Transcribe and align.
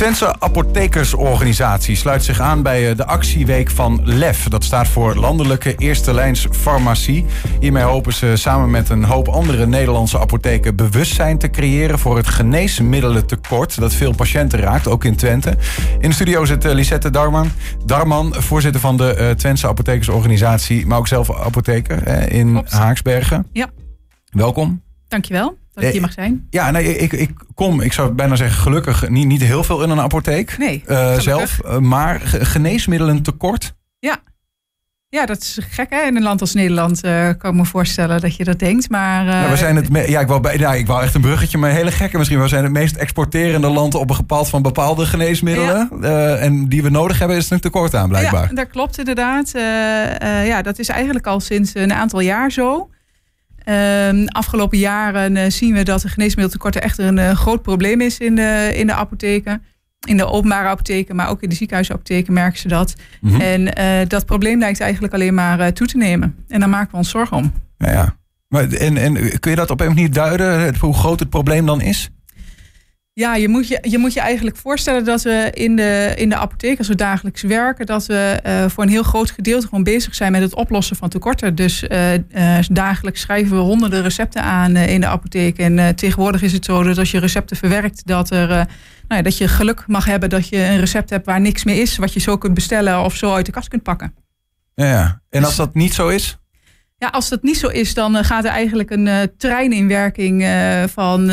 Twentse 0.00 0.34
Apothekersorganisatie 0.38 1.96
sluit 1.96 2.24
zich 2.24 2.40
aan 2.40 2.62
bij 2.62 2.90
eh, 2.90 2.96
de 2.96 3.06
actieweek 3.06 3.70
van 3.70 4.00
LEF. 4.04 4.48
Dat 4.48 4.64
staat 4.64 4.88
voor 4.88 5.14
Landelijke 5.14 5.74
Eerste 5.74 6.14
Lijns 6.14 6.46
Farmacie. 6.50 7.26
Hiermee 7.60 7.82
hopen 7.82 8.12
ze 8.12 8.36
samen 8.36 8.70
met 8.70 8.88
een 8.88 9.04
hoop 9.04 9.28
andere 9.28 9.66
Nederlandse 9.66 10.18
apotheken 10.18 10.76
bewustzijn 10.76 11.38
te 11.38 11.50
creëren 11.50 11.98
voor 11.98 12.16
het 12.16 12.28
geneesmiddelentekort 12.28 13.80
dat 13.80 13.94
veel 13.94 14.14
patiënten 14.14 14.58
raakt, 14.58 14.88
ook 14.88 15.04
in 15.04 15.16
Twente. 15.16 15.56
In 15.98 16.08
de 16.08 16.14
studio 16.14 16.44
zit 16.44 16.64
eh, 16.64 16.72
Lisette 16.72 17.10
Darman, 17.10 17.50
Darman, 17.84 18.34
voorzitter 18.34 18.80
van 18.80 18.96
de 18.96 19.16
uh, 19.18 19.30
Twentse 19.30 19.68
Apothekersorganisatie, 19.68 20.86
maar 20.86 20.98
ook 20.98 21.08
zelf 21.08 21.32
apotheker 21.32 22.32
in. 22.32 22.64
Haaksbergen. 22.68 23.46
Ja. 23.52 23.70
Welkom. 24.30 24.82
Dankjewel 25.08 25.58
dat 25.80 25.88
ik 25.88 25.94
hier 25.94 26.06
mag 26.06 26.12
zijn. 26.12 26.46
Ja, 26.50 26.70
nee, 26.70 26.96
ik, 26.96 27.12
ik 27.12 27.30
kom, 27.54 27.80
ik 27.80 27.92
zou 27.92 28.12
bijna 28.12 28.36
zeggen, 28.36 28.62
gelukkig 28.62 29.08
niet, 29.08 29.26
niet 29.26 29.42
heel 29.42 29.64
veel 29.64 29.82
in 29.82 29.90
een 29.90 30.00
apotheek. 30.00 30.58
Nee. 30.58 30.82
Uh, 30.86 31.18
zelf, 31.18 31.60
uh, 31.64 31.78
maar 31.78 32.20
geneesmiddelen 32.24 33.22
tekort. 33.22 33.74
Ja. 33.98 34.18
Ja, 35.08 35.26
dat 35.26 35.40
is 35.40 35.58
gek 35.70 35.90
hè. 35.90 36.06
In 36.06 36.16
een 36.16 36.22
land 36.22 36.40
als 36.40 36.54
Nederland 36.54 37.04
uh, 37.04 37.28
kan 37.38 37.50
ik 37.50 37.56
me 37.56 37.64
voorstellen 37.64 38.20
dat 38.20 38.36
je 38.36 38.44
dat 38.44 38.58
denkt. 38.58 38.90
Maar, 38.90 39.26
ja, 39.26 39.50
we 39.50 39.56
zijn 39.56 39.76
het 39.76 40.08
ja, 40.08 40.20
ik, 40.20 40.26
wou 40.26 40.40
bij, 40.40 40.78
ik 40.78 40.86
wou 40.86 41.02
echt 41.02 41.14
een 41.14 41.20
bruggetje, 41.20 41.58
maar 41.58 41.70
hele 41.70 41.90
gekke 41.90 42.18
misschien. 42.18 42.40
We 42.40 42.48
zijn 42.48 42.62
het 42.62 42.72
meest 42.72 42.96
exporterende 42.96 43.68
land 43.68 43.94
op 43.94 44.10
een 44.10 44.16
gepad 44.16 44.48
van 44.48 44.62
bepaalde 44.62 45.06
geneesmiddelen. 45.06 45.88
Ja. 46.00 46.36
en 46.36 46.68
die 46.68 46.82
we 46.82 46.90
nodig 46.90 47.18
hebben 47.18 47.36
is 47.36 47.46
er 47.46 47.52
een 47.52 47.60
tekort 47.60 47.94
aan 47.94 48.08
blijkbaar. 48.08 48.48
Ja, 48.48 48.54
dat 48.54 48.68
klopt 48.68 48.98
inderdaad. 48.98 49.50
ja, 50.44 50.62
dat 50.62 50.78
is 50.78 50.88
eigenlijk 50.88 51.26
al 51.26 51.40
sinds 51.40 51.74
een 51.74 51.92
aantal 51.92 52.20
jaar 52.20 52.50
zo. 52.52 52.88
Uh, 53.70 54.26
afgelopen 54.26 54.78
jaren 54.78 55.36
uh, 55.36 55.44
zien 55.48 55.74
we 55.74 55.82
dat 55.82 56.00
de 56.00 56.08
geneesmiddeltekorten 56.08 56.82
echt 56.82 56.98
een 56.98 57.16
uh, 57.16 57.30
groot 57.30 57.62
probleem 57.62 58.00
is 58.00 58.18
in 58.18 58.34
de, 58.34 58.72
in 58.74 58.86
de 58.86 58.92
apotheken. 58.92 59.62
In 60.06 60.16
de 60.16 60.26
openbare 60.26 60.68
apotheken, 60.68 61.16
maar 61.16 61.28
ook 61.28 61.42
in 61.42 61.48
de 61.48 61.54
ziekenhuisapotheken 61.54 62.32
merken 62.32 62.58
ze 62.58 62.68
dat. 62.68 62.94
Mm 63.20 63.30
-hmm. 63.30 63.40
En 63.40 63.60
uh, 63.60 64.08
dat 64.08 64.26
probleem 64.26 64.58
lijkt 64.58 64.80
eigenlijk 64.80 65.14
alleen 65.14 65.34
maar 65.34 65.72
toe 65.72 65.86
te 65.86 65.96
nemen. 65.96 66.34
En 66.48 66.60
daar 66.60 66.68
maken 66.68 66.90
we 66.90 66.96
ons 66.96 67.10
zorgen 67.10 67.36
om. 67.36 67.52
Ja, 67.78 67.90
ja. 67.90 68.16
Maar, 68.48 68.68
en, 68.68 68.96
en 68.96 69.38
kun 69.40 69.50
je 69.50 69.56
dat 69.56 69.70
op 69.70 69.80
een 69.80 69.86
manier 69.86 70.12
duiden, 70.12 70.76
hoe 70.78 70.94
groot 70.94 71.20
het 71.20 71.30
probleem 71.30 71.66
dan 71.66 71.80
is? 71.80 72.10
Ja, 73.12 73.34
je 73.34 73.48
moet 73.48 73.68
je, 73.68 73.78
je 73.82 73.98
moet 73.98 74.12
je 74.12 74.20
eigenlijk 74.20 74.56
voorstellen 74.56 75.04
dat 75.04 75.22
we 75.22 75.50
in 75.54 75.76
de, 75.76 76.12
in 76.16 76.28
de 76.28 76.36
apotheek, 76.36 76.78
als 76.78 76.88
we 76.88 76.94
dagelijks 76.94 77.42
werken, 77.42 77.86
dat 77.86 78.06
we 78.06 78.40
uh, 78.46 78.68
voor 78.68 78.82
een 78.82 78.90
heel 78.90 79.02
groot 79.02 79.30
gedeelte 79.30 79.66
gewoon 79.66 79.84
bezig 79.84 80.14
zijn 80.14 80.32
met 80.32 80.42
het 80.42 80.54
oplossen 80.54 80.96
van 80.96 81.08
tekorten. 81.08 81.54
Dus 81.54 81.82
uh, 81.82 82.14
uh, 82.14 82.58
dagelijks 82.70 83.20
schrijven 83.20 83.56
we 83.56 83.62
honderden 83.62 84.02
recepten 84.02 84.42
aan 84.42 84.76
in 84.76 85.00
de 85.00 85.06
apotheek. 85.06 85.58
En 85.58 85.94
tegenwoordig 85.96 86.42
is 86.42 86.52
het 86.52 86.64
zo 86.64 86.82
dat 86.82 86.98
als 86.98 87.10
je 87.10 87.18
recepten 87.18 87.56
verwerkt, 87.56 88.06
dat, 88.06 88.30
er, 88.30 88.48
nou 88.48 88.66
ja, 89.08 89.22
dat 89.22 89.38
je 89.38 89.48
geluk 89.48 89.84
mag 89.86 90.04
hebben 90.04 90.28
dat 90.28 90.48
je 90.48 90.56
een 90.56 90.80
recept 90.80 91.10
hebt 91.10 91.26
waar 91.26 91.40
niks 91.40 91.64
meer 91.64 91.80
is, 91.80 91.96
wat 91.96 92.12
je 92.12 92.20
zo 92.20 92.38
kunt 92.38 92.54
bestellen 92.54 93.04
of 93.04 93.16
zo 93.16 93.34
uit 93.34 93.46
de 93.46 93.52
kast 93.52 93.68
kunt 93.68 93.82
pakken. 93.82 94.14
Ja. 94.74 95.20
en 95.30 95.44
als 95.44 95.56
dat 95.56 95.74
niet 95.74 95.94
zo 95.94 96.08
is? 96.08 96.39
Ja, 97.00 97.08
als 97.08 97.28
dat 97.28 97.42
niet 97.42 97.58
zo 97.58 97.66
is, 97.66 97.94
dan 97.94 98.16
uh, 98.16 98.24
gaat 98.24 98.44
er 98.44 98.50
eigenlijk 98.50 98.90
een 98.90 99.06
uh, 99.06 99.18
trein 99.36 99.72
in 99.72 99.88
werking 99.88 100.42
uh, 100.42 100.82
van 100.86 101.32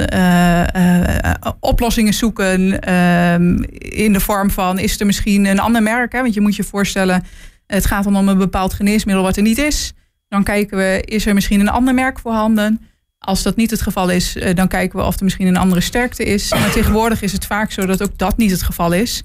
oplossingen 1.59 2.13
zoeken. 2.13 2.81
Ehm, 2.81 3.63
in 3.77 4.13
de 4.13 4.19
vorm 4.19 4.51
van, 4.51 4.79
is 4.79 4.99
er 4.99 5.05
misschien 5.05 5.45
een 5.45 5.59
ander 5.59 5.83
merk? 5.83 6.11
Hè? 6.11 6.21
Want 6.21 6.33
je 6.33 6.41
moet 6.41 6.55
je 6.55 6.63
voorstellen, 6.63 7.23
het 7.65 7.85
gaat 7.85 8.03
dan 8.03 8.17
om 8.17 8.27
een 8.27 8.37
bepaald 8.37 8.73
geneesmiddel 8.73 9.23
wat 9.23 9.35
er 9.35 9.41
niet 9.41 9.57
is. 9.57 9.93
Dan 10.27 10.43
kijken 10.43 10.77
we, 10.77 11.01
is 11.05 11.25
er 11.25 11.33
misschien 11.33 11.59
een 11.59 11.69
ander 11.69 11.93
merk 11.93 12.19
voorhanden? 12.19 12.81
Als 13.19 13.43
dat 13.43 13.55
niet 13.55 13.71
het 13.71 13.81
geval 13.81 14.09
is, 14.09 14.37
dan 14.53 14.67
kijken 14.67 14.99
we 14.99 15.05
of 15.05 15.17
er 15.17 15.23
misschien 15.23 15.47
een 15.47 15.57
andere 15.57 15.81
sterkte 15.81 16.23
is. 16.23 16.51
Maar 16.51 16.71
tegenwoordig 16.71 17.21
is 17.21 17.31
het 17.31 17.45
vaak 17.45 17.71
zo 17.71 17.85
dat 17.85 18.03
ook 18.03 18.17
dat 18.17 18.37
niet 18.37 18.51
het 18.51 18.63
geval 18.63 18.91
is. 18.91 19.23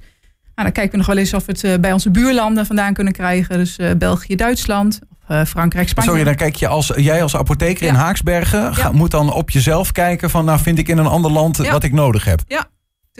Nou, 0.55 0.67
dan 0.67 0.71
kijken 0.71 0.91
we 0.91 0.97
nog 0.97 1.07
wel 1.07 1.17
eens 1.17 1.33
of 1.33 1.45
we 1.45 1.67
het 1.67 1.81
bij 1.81 1.93
onze 1.93 2.09
buurlanden 2.09 2.65
vandaan 2.65 2.93
kunnen 2.93 3.13
krijgen. 3.13 3.57
Dus 3.57 3.77
België, 3.97 4.35
Duitsland 4.35 4.99
uh, 5.29 5.45
Frankrijk, 5.45 5.89
Spanje. 5.89 6.09
Sorry, 6.09 6.23
dan 6.23 6.35
kijk 6.35 6.55
je 6.55 6.67
als 6.67 6.91
jij 6.95 7.23
als 7.23 7.35
apotheker 7.35 7.83
ja. 7.83 7.89
in 7.89 7.95
Haaksbergen 7.95 8.75
ga, 8.75 8.91
moet 8.91 9.11
dan 9.11 9.33
op 9.33 9.49
jezelf 9.49 9.91
kijken 9.91 10.29
van 10.29 10.45
nou 10.45 10.59
vind 10.59 10.77
ik 10.77 10.87
in 10.87 10.97
een 10.97 11.07
ander 11.07 11.31
land 11.31 11.57
wat 11.57 11.83
ik 11.83 11.91
nodig 11.91 12.25
heb. 12.25 12.41
Ja. 12.47 12.67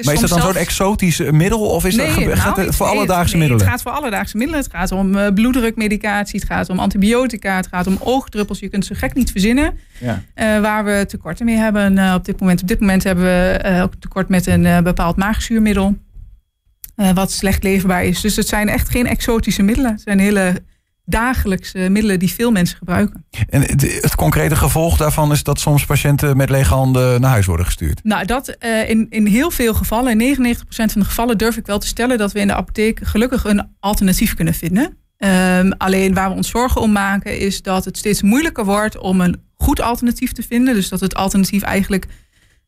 Maar 0.01 0.13
is 0.13 0.19
dat 0.19 0.29
dan 0.29 0.41
zo'n 0.41 0.55
exotisch 0.55 1.19
middel 1.19 1.59
of 1.59 1.85
is 1.85 1.95
nee, 1.95 2.25
dat, 2.25 2.39
gaat 2.39 2.55
nou, 2.55 2.67
het 2.67 2.75
voor 2.75 2.87
nee, 2.87 2.95
alledaagse 2.95 3.37
nee, 3.37 3.39
middelen? 3.39 3.65
Het 3.65 3.71
gaat 3.73 3.81
voor 3.81 3.91
alledaagse 3.91 4.37
middelen. 4.37 4.61
Het 4.63 4.71
gaat 4.71 4.91
om 4.91 5.15
uh, 5.15 5.27
bloeddrukmedicatie, 5.33 6.39
het 6.39 6.49
gaat 6.49 6.69
om 6.69 6.79
antibiotica, 6.79 7.55
het 7.55 7.67
gaat 7.67 7.87
om 7.87 7.97
oogdruppels. 7.99 8.59
Je 8.59 8.69
kunt 8.69 8.85
ze 8.85 8.95
gek 8.95 9.13
niet 9.13 9.31
verzinnen. 9.31 9.79
Ja. 9.99 10.23
Uh, 10.35 10.61
waar 10.61 10.85
we 10.85 11.05
tekorten 11.07 11.45
mee 11.45 11.55
hebben 11.55 11.97
uh, 11.97 12.13
op 12.13 12.25
dit 12.25 12.39
moment. 12.39 12.61
Op 12.61 12.67
dit 12.67 12.79
moment 12.79 13.03
hebben 13.03 13.23
we 13.23 13.81
ook 13.83 13.93
tekort 13.99 14.29
met 14.29 14.47
een 14.47 14.83
bepaald 14.83 15.15
maagzuurmiddel. 15.15 15.97
wat 17.13 17.31
slecht 17.31 17.63
leverbaar 17.63 18.05
is. 18.05 18.21
Dus 18.21 18.35
het 18.35 18.47
zijn 18.47 18.69
echt 18.69 18.89
geen 18.89 19.07
exotische 19.07 19.63
middelen. 19.63 19.91
Het 19.91 20.01
zijn 20.01 20.19
hele 20.19 20.61
dagelijkse 21.05 21.77
middelen 21.77 22.19
die 22.19 22.33
veel 22.33 22.51
mensen 22.51 22.77
gebruiken. 22.77 23.25
En 23.49 23.61
het, 23.61 24.15
concrete 24.15 24.55
gevolg 24.55 24.97
daarvan 24.97 25.31
is 25.31 25.43
dat 25.43 25.59
soms 25.59 25.85
patiënten 25.85 26.37
met 26.37 26.49
lege 26.49 26.73
handen 26.73 27.21
naar 27.21 27.31
huis 27.31 27.45
worden 27.45 27.65
gestuurd? 27.65 27.99
Nou, 28.03 28.25
dat 28.25 28.55
uh, 28.59 28.89
in, 28.89 29.07
in 29.09 29.25
heel 29.25 29.51
veel 29.51 29.73
gevallen, 29.73 30.21
in 30.21 30.37
99% 30.37 30.57
van 30.67 30.87
de 30.93 31.05
gevallen 31.05 31.37
durf 31.37 31.57
ik 31.57 31.65
wel 31.65 31.79
te 31.79 31.87
stellen 31.87 32.17
dat 32.17 32.31
we 32.31 32.39
in 32.39 32.47
de 32.47 32.55
apotheek 32.55 32.99
gelukkig 33.03 33.43
een 33.43 33.67
alternatief 33.79 34.33
kunnen 34.33 34.53
vinden. 34.53 34.97
Um, 35.17 35.73
alleen 35.77 36.13
waar 36.13 36.29
we 36.29 36.35
ons 36.35 36.49
zorgen 36.49 36.81
om 36.81 36.91
maken 36.91 37.39
is 37.39 37.61
dat 37.61 37.85
het 37.85 37.97
steeds 37.97 38.21
moeilijker 38.21 38.65
wordt 38.65 38.97
om 38.97 39.21
een 39.21 39.41
goed 39.55 39.81
alternatief 39.81 40.31
te 40.31 40.43
vinden. 40.43 40.73
Dus 40.73 40.89
dat 40.89 40.99
het 40.99 41.15
alternatief 41.15 41.61
eigenlijk 41.61 42.07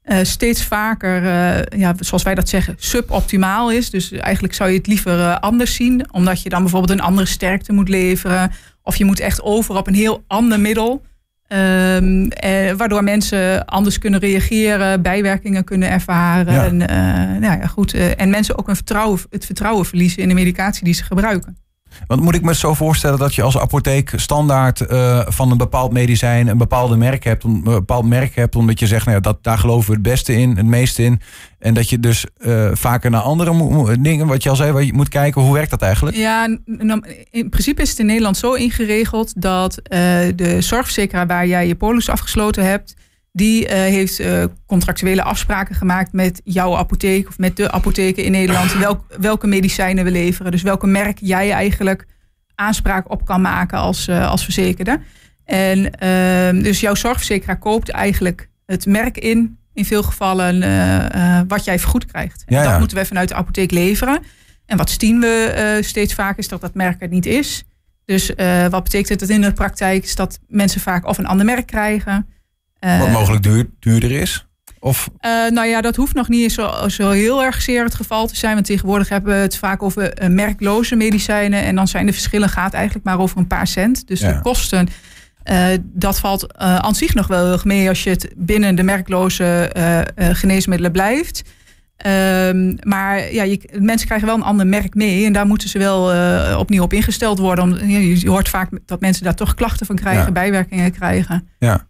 uh, 0.05 0.17
steeds 0.21 0.63
vaker, 0.63 1.23
uh, 1.23 1.79
ja, 1.79 1.93
zoals 1.99 2.23
wij 2.23 2.35
dat 2.35 2.49
zeggen, 2.49 2.75
suboptimaal 2.77 3.71
is. 3.71 3.89
Dus 3.89 4.11
eigenlijk 4.11 4.53
zou 4.53 4.69
je 4.69 4.77
het 4.77 4.87
liever 4.87 5.17
uh, 5.17 5.37
anders 5.39 5.73
zien, 5.73 6.05
omdat 6.11 6.41
je 6.41 6.49
dan 6.49 6.61
bijvoorbeeld 6.61 6.99
een 6.99 7.05
andere 7.05 7.27
sterkte 7.27 7.73
moet 7.73 7.89
leveren. 7.89 8.51
Of 8.83 8.95
je 8.95 9.05
moet 9.05 9.19
echt 9.19 9.41
over 9.41 9.75
op 9.75 9.87
een 9.87 9.93
heel 9.93 10.23
ander 10.27 10.59
middel. 10.59 11.03
Um, 11.47 12.29
waardoor 12.77 13.03
mensen 13.03 13.65
anders 13.65 13.99
kunnen 13.99 14.19
reageren, 14.19 15.01
bijwerkingen 15.01 15.63
kunnen 15.63 15.89
ervaren. 15.89 16.53
Ja. 16.53 16.65
En, 16.65 16.77
nou 17.39 17.59
ja, 17.59 17.67
goed, 17.67 17.93
en 17.93 18.29
mensen 18.29 18.57
ook 18.57 18.67
een 18.67 18.75
vertrouwen, 18.75 19.19
het 19.29 19.45
vertrouwen 19.45 19.85
verliezen 19.85 20.21
in 20.21 20.27
de 20.27 20.33
medicatie 20.33 20.83
die 20.83 20.93
ze 20.93 21.03
gebruiken. 21.03 21.57
Want 22.07 22.21
moet 22.21 22.35
ik 22.35 22.41
me 22.41 22.55
zo 22.55 22.73
voorstellen 22.73 23.19
dat 23.19 23.35
je 23.35 23.41
als 23.41 23.57
apotheek 23.57 24.11
standaard 24.15 24.81
uh, 24.81 25.21
van 25.27 25.51
een 25.51 25.57
bepaald 25.57 25.91
medicijn 25.91 26.47
een 26.47 26.57
bepaalde 26.57 26.97
merk 26.97 27.23
hebt, 27.23 27.43
een 27.43 27.63
bepaald 27.63 28.05
merk 28.05 28.35
hebt, 28.35 28.55
omdat 28.55 28.79
je 28.79 28.87
zegt, 28.87 29.05
nou 29.05 29.17
ja, 29.17 29.23
dat, 29.23 29.43
daar 29.43 29.57
geloven 29.57 29.87
we 29.87 29.93
het 29.93 30.01
beste 30.01 30.33
in, 30.33 30.57
het 30.57 30.65
meeste 30.65 31.03
in. 31.03 31.21
En 31.59 31.73
dat 31.73 31.89
je 31.89 31.99
dus 31.99 32.25
uh, 32.37 32.69
vaker 32.73 33.11
naar 33.11 33.21
andere 33.21 34.01
dingen, 34.01 34.27
wat 34.27 34.43
je 34.43 34.49
al 34.49 34.55
zei, 34.55 34.85
je 34.85 34.93
moet 34.93 35.09
kijken, 35.09 35.41
hoe 35.41 35.53
werkt 35.53 35.69
dat 35.69 35.81
eigenlijk? 35.81 36.17
Ja, 36.17 36.57
in 37.31 37.49
principe 37.49 37.81
is 37.81 37.89
het 37.89 37.99
in 37.99 38.05
Nederland 38.05 38.37
zo 38.37 38.53
ingeregeld 38.53 39.41
dat 39.41 39.77
uh, 39.77 39.99
de 40.35 40.61
zorgverzekeraar 40.61 41.27
waar 41.27 41.47
jij 41.47 41.67
je 41.67 41.75
polis 41.75 42.09
afgesloten 42.09 42.65
hebt, 42.65 42.95
die 43.35 43.63
uh, 43.63 43.69
heeft 43.69 44.19
uh, 44.19 44.43
contractuele 44.65 45.23
afspraken 45.23 45.75
gemaakt 45.75 46.13
met 46.13 46.41
jouw 46.43 46.75
apotheek 46.75 47.27
of 47.27 47.37
met 47.37 47.57
de 47.57 47.71
apotheken 47.71 48.23
in 48.23 48.31
Nederland. 48.31 48.73
Welk, 48.87 49.05
welke 49.19 49.47
medicijnen 49.47 50.03
we 50.03 50.11
leveren. 50.11 50.51
Dus 50.51 50.61
welke 50.61 50.87
merk 50.87 51.17
jij 51.21 51.51
eigenlijk 51.51 52.05
aanspraak 52.55 53.11
op 53.11 53.25
kan 53.25 53.41
maken 53.41 53.77
als, 53.77 54.07
uh, 54.07 54.29
als 54.29 54.43
verzekerde. 54.43 54.99
En 55.45 55.99
ehm, 55.99 56.61
dus 56.61 56.79
jouw 56.79 56.95
zorgverzekeraar 56.95 57.59
koopt 57.59 57.89
eigenlijk 57.89 58.49
het 58.65 58.85
merk 58.85 59.17
in, 59.17 59.57
in 59.73 59.85
veel 59.85 60.03
gevallen, 60.03 61.47
wat 61.47 61.65
jij 61.65 61.79
vergoed 61.79 62.05
krijgt. 62.05 62.43
En 62.45 62.55
ja, 62.55 62.63
ja. 62.63 62.69
dat 62.69 62.79
moeten 62.79 62.97
we 62.97 63.05
vanuit 63.05 63.29
de 63.29 63.35
apotheek 63.35 63.71
leveren. 63.71 64.23
En 64.65 64.77
wat 64.77 64.89
zien 64.89 65.19
we 65.19 65.79
steeds 65.81 66.13
vaak 66.13 66.37
is 66.37 66.47
dat 66.47 66.61
dat 66.61 66.73
merk 66.73 67.01
er 67.01 67.07
niet 67.07 67.25
is. 67.25 67.65
Dus 68.05 68.31
wat 68.69 68.83
betekent 68.83 69.19
het 69.19 69.29
in 69.29 69.41
de 69.41 69.53
praktijk? 69.53 70.03
Is 70.03 70.15
dat 70.15 70.39
mensen 70.47 70.81
vaak 70.81 71.05
of 71.05 71.17
een 71.17 71.27
ander 71.27 71.45
merk 71.45 71.65
krijgen. 71.65 72.25
Uh, 72.79 72.99
Wat 72.99 73.09
mogelijk 73.09 73.43
duur, 73.43 73.69
duurder 73.79 74.11
is? 74.11 74.45
Of? 74.79 75.09
Uh, 75.21 75.49
nou 75.49 75.67
ja, 75.67 75.81
dat 75.81 75.95
hoeft 75.95 76.13
nog 76.13 76.29
niet 76.29 76.51
zo, 76.51 76.71
zo 76.87 77.09
heel 77.09 77.43
erg 77.43 77.61
zeer 77.61 77.83
het 77.83 77.95
geval 77.95 78.27
te 78.27 78.35
zijn. 78.35 78.53
Want 78.53 78.65
tegenwoordig 78.65 79.09
hebben 79.09 79.33
we 79.33 79.39
het 79.39 79.57
vaak 79.57 79.83
over 79.83 80.21
uh, 80.23 80.29
merkloze 80.29 80.95
medicijnen. 80.95 81.63
En 81.63 81.75
dan 81.75 81.87
zijn 81.87 82.05
de 82.05 82.13
verschillen 82.13 82.49
gaat 82.49 82.73
eigenlijk 82.73 83.05
maar 83.05 83.19
over 83.19 83.37
een 83.37 83.47
paar 83.47 83.67
cent. 83.67 84.07
Dus 84.07 84.19
ja. 84.19 84.31
de 84.31 84.41
kosten, 84.41 84.87
dat 85.81 86.19
valt 86.19 86.57
aan 86.57 86.95
zich 86.95 87.13
nog 87.13 87.27
wel 87.27 87.59
mee 87.63 87.89
als 87.89 88.03
je 88.03 88.09
het 88.09 88.33
binnen 88.35 88.75
de 88.75 88.83
merkloze 88.83 89.71
geneesmiddelen 90.15 90.91
blijft. 90.91 91.43
Um, 92.05 92.77
maar 92.83 93.33
ja, 93.33 93.43
je, 93.43 93.69
mensen 93.79 94.07
krijgen 94.07 94.27
wel 94.27 94.35
een 94.35 94.43
ander 94.43 94.67
merk 94.67 94.95
mee. 94.95 95.25
En 95.25 95.33
daar 95.33 95.45
moeten 95.45 95.69
ze 95.69 95.77
wel 95.77 96.57
opnieuw 96.57 96.83
op 96.83 96.93
ingesteld 96.93 97.39
worden. 97.39 97.63
Om, 97.63 97.89
je 97.89 98.29
hoort 98.29 98.49
vaak 98.49 98.69
dat 98.85 99.01
mensen 99.01 99.23
daar 99.23 99.35
toch 99.35 99.55
klachten 99.55 99.85
van 99.85 99.95
krijgen, 99.95 100.25
ja. 100.25 100.31
bijwerkingen 100.31 100.91
krijgen. 100.91 101.47
Ja. 101.59 101.87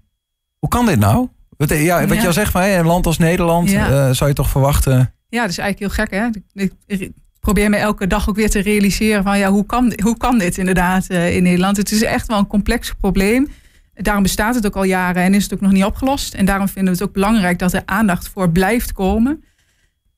Hoe 0.65 0.73
kan 0.73 0.85
dit 0.85 0.99
nou? 0.99 1.27
Ja, 1.57 2.07
wat 2.07 2.15
ja. 2.15 2.21
je 2.21 2.27
al 2.27 2.33
zegt, 2.33 2.51
van, 2.51 2.61
een 2.61 2.85
land 2.85 3.05
als 3.05 3.17
Nederland 3.17 3.69
ja. 3.69 4.07
uh, 4.07 4.13
zou 4.13 4.29
je 4.29 4.35
toch 4.35 4.49
verwachten. 4.49 5.13
Ja, 5.29 5.41
dat 5.41 5.49
is 5.49 5.57
eigenlijk 5.57 5.79
heel 5.79 6.05
gek. 6.05 6.11
Hè? 6.11 6.27
Ik, 6.61 6.73
ik 6.85 7.11
probeer 7.39 7.69
me 7.69 7.77
elke 7.77 8.07
dag 8.07 8.29
ook 8.29 8.35
weer 8.35 8.49
te 8.49 8.59
realiseren 8.59 9.23
van 9.23 9.37
ja, 9.37 9.49
hoe 9.49 9.65
kan, 9.65 9.93
hoe 10.03 10.17
kan 10.17 10.37
dit 10.37 10.57
inderdaad 10.57 11.05
uh, 11.09 11.35
in 11.35 11.43
Nederland? 11.43 11.77
Het 11.77 11.91
is 11.91 12.03
echt 12.03 12.27
wel 12.27 12.37
een 12.37 12.47
complex 12.47 12.93
probleem. 12.93 13.47
Daarom 13.93 14.23
bestaat 14.23 14.55
het 14.55 14.65
ook 14.65 14.75
al 14.75 14.83
jaren 14.83 15.23
en 15.23 15.33
is 15.33 15.43
het 15.43 15.53
ook 15.53 15.61
nog 15.61 15.71
niet 15.71 15.83
opgelost. 15.83 16.33
En 16.33 16.45
daarom 16.45 16.67
vinden 16.67 16.93
we 16.93 16.99
het 16.99 17.07
ook 17.07 17.13
belangrijk 17.13 17.59
dat 17.59 17.73
er 17.73 17.81
aandacht 17.85 18.29
voor 18.29 18.49
blijft 18.49 18.91
komen. 18.91 19.43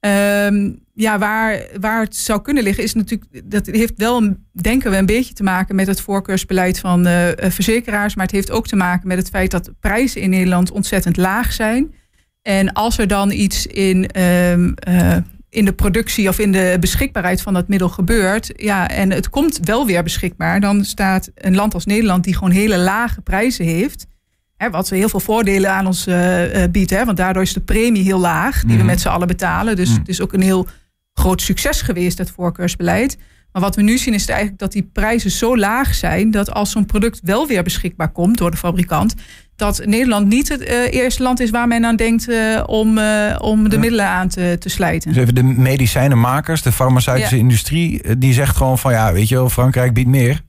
Ehm, 0.07 0.71
ja, 0.93 1.17
waar, 1.19 1.61
waar 1.79 2.01
het 2.01 2.15
zou 2.15 2.41
kunnen 2.41 2.63
liggen 2.63 2.83
is 2.83 2.93
natuurlijk, 2.93 3.41
dat 3.43 3.65
heeft 3.65 3.93
wel, 3.97 4.35
denken 4.51 4.91
we, 4.91 4.97
een 4.97 5.05
beetje 5.05 5.33
te 5.33 5.43
maken 5.43 5.75
met 5.75 5.87
het 5.87 6.01
voorkeursbeleid 6.01 6.79
van 6.79 7.07
uh, 7.07 7.27
verzekeraars. 7.37 8.15
Maar 8.15 8.25
het 8.25 8.35
heeft 8.35 8.51
ook 8.51 8.67
te 8.67 8.75
maken 8.75 9.07
met 9.07 9.17
het 9.17 9.29
feit 9.29 9.51
dat 9.51 9.71
prijzen 9.79 10.21
in 10.21 10.29
Nederland 10.29 10.71
ontzettend 10.71 11.17
laag 11.17 11.53
zijn. 11.53 11.93
En 12.41 12.73
als 12.73 12.97
er 12.97 13.07
dan 13.07 13.31
iets 13.31 13.67
in, 13.67 14.21
um, 14.21 14.73
uh, 14.87 15.17
in 15.49 15.65
de 15.65 15.73
productie 15.73 16.27
of 16.27 16.39
in 16.39 16.51
de 16.51 16.77
beschikbaarheid 16.79 17.41
van 17.41 17.53
dat 17.53 17.67
middel 17.67 17.89
gebeurt, 17.89 18.51
ja, 18.55 18.89
en 18.89 19.11
het 19.11 19.29
komt 19.29 19.59
wel 19.63 19.85
weer 19.85 20.03
beschikbaar, 20.03 20.59
dan 20.59 20.85
staat 20.85 21.31
een 21.35 21.55
land 21.55 21.73
als 21.73 21.85
Nederland, 21.85 22.23
die 22.23 22.33
gewoon 22.33 22.51
hele 22.51 22.77
lage 22.77 23.21
prijzen 23.21 23.65
heeft, 23.65 24.07
hè, 24.57 24.69
wat 24.69 24.89
heel 24.89 25.09
veel 25.09 25.19
voordelen 25.19 25.71
aan 25.71 25.87
ons 25.87 26.07
uh, 26.07 26.41
biedt, 26.71 26.89
hè, 26.89 27.05
want 27.05 27.17
daardoor 27.17 27.41
is 27.41 27.53
de 27.53 27.59
premie 27.59 28.03
heel 28.03 28.19
laag, 28.19 28.61
die 28.61 28.71
we 28.71 28.75
mhm. 28.75 28.85
met 28.85 29.01
z'n 29.01 29.07
allen 29.07 29.27
betalen. 29.27 29.75
Dus 29.75 29.89
mhm. 29.89 29.99
het 29.99 30.07
is 30.07 30.21
ook 30.21 30.33
een 30.33 30.41
heel 30.41 30.67
groot 31.13 31.41
succes 31.41 31.81
geweest, 31.81 32.17
het 32.17 32.31
voorkeursbeleid. 32.31 33.17
Maar 33.51 33.61
wat 33.61 33.75
we 33.75 33.81
nu 33.81 33.97
zien 33.97 34.13
is 34.13 34.27
eigenlijk 34.27 34.59
dat 34.59 34.71
die 34.71 34.89
prijzen 34.93 35.31
zo 35.31 35.57
laag 35.57 35.93
zijn 35.93 36.31
dat 36.31 36.51
als 36.51 36.71
zo'n 36.71 36.85
product 36.85 37.19
wel 37.23 37.47
weer 37.47 37.63
beschikbaar 37.63 38.11
komt 38.11 38.37
door 38.37 38.51
de 38.51 38.57
fabrikant, 38.57 39.15
dat 39.55 39.81
Nederland 39.85 40.27
niet 40.27 40.49
het 40.49 40.61
uh, 40.61 40.93
eerste 40.93 41.23
land 41.23 41.39
is 41.39 41.49
waar 41.49 41.67
men 41.67 41.85
aan 41.85 41.95
denkt 41.95 42.29
uh, 42.29 42.63
om, 42.65 42.97
uh, 42.97 43.35
om 43.37 43.69
de 43.69 43.77
middelen 43.77 44.05
aan 44.05 44.27
te, 44.27 44.55
te 44.59 44.69
slijten. 44.69 45.13
Dus 45.13 45.21
even 45.21 45.35
de 45.35 45.43
medicijnenmakers, 45.43 46.61
de 46.61 46.71
farmaceutische 46.71 47.37
industrie, 47.37 48.17
die 48.17 48.33
zegt 48.33 48.55
gewoon 48.55 48.77
van 48.77 48.91
ja, 48.91 49.13
weet 49.13 49.29
je 49.29 49.35
wel, 49.35 49.49
Frankrijk 49.49 49.93
biedt 49.93 50.09
meer. 50.09 50.41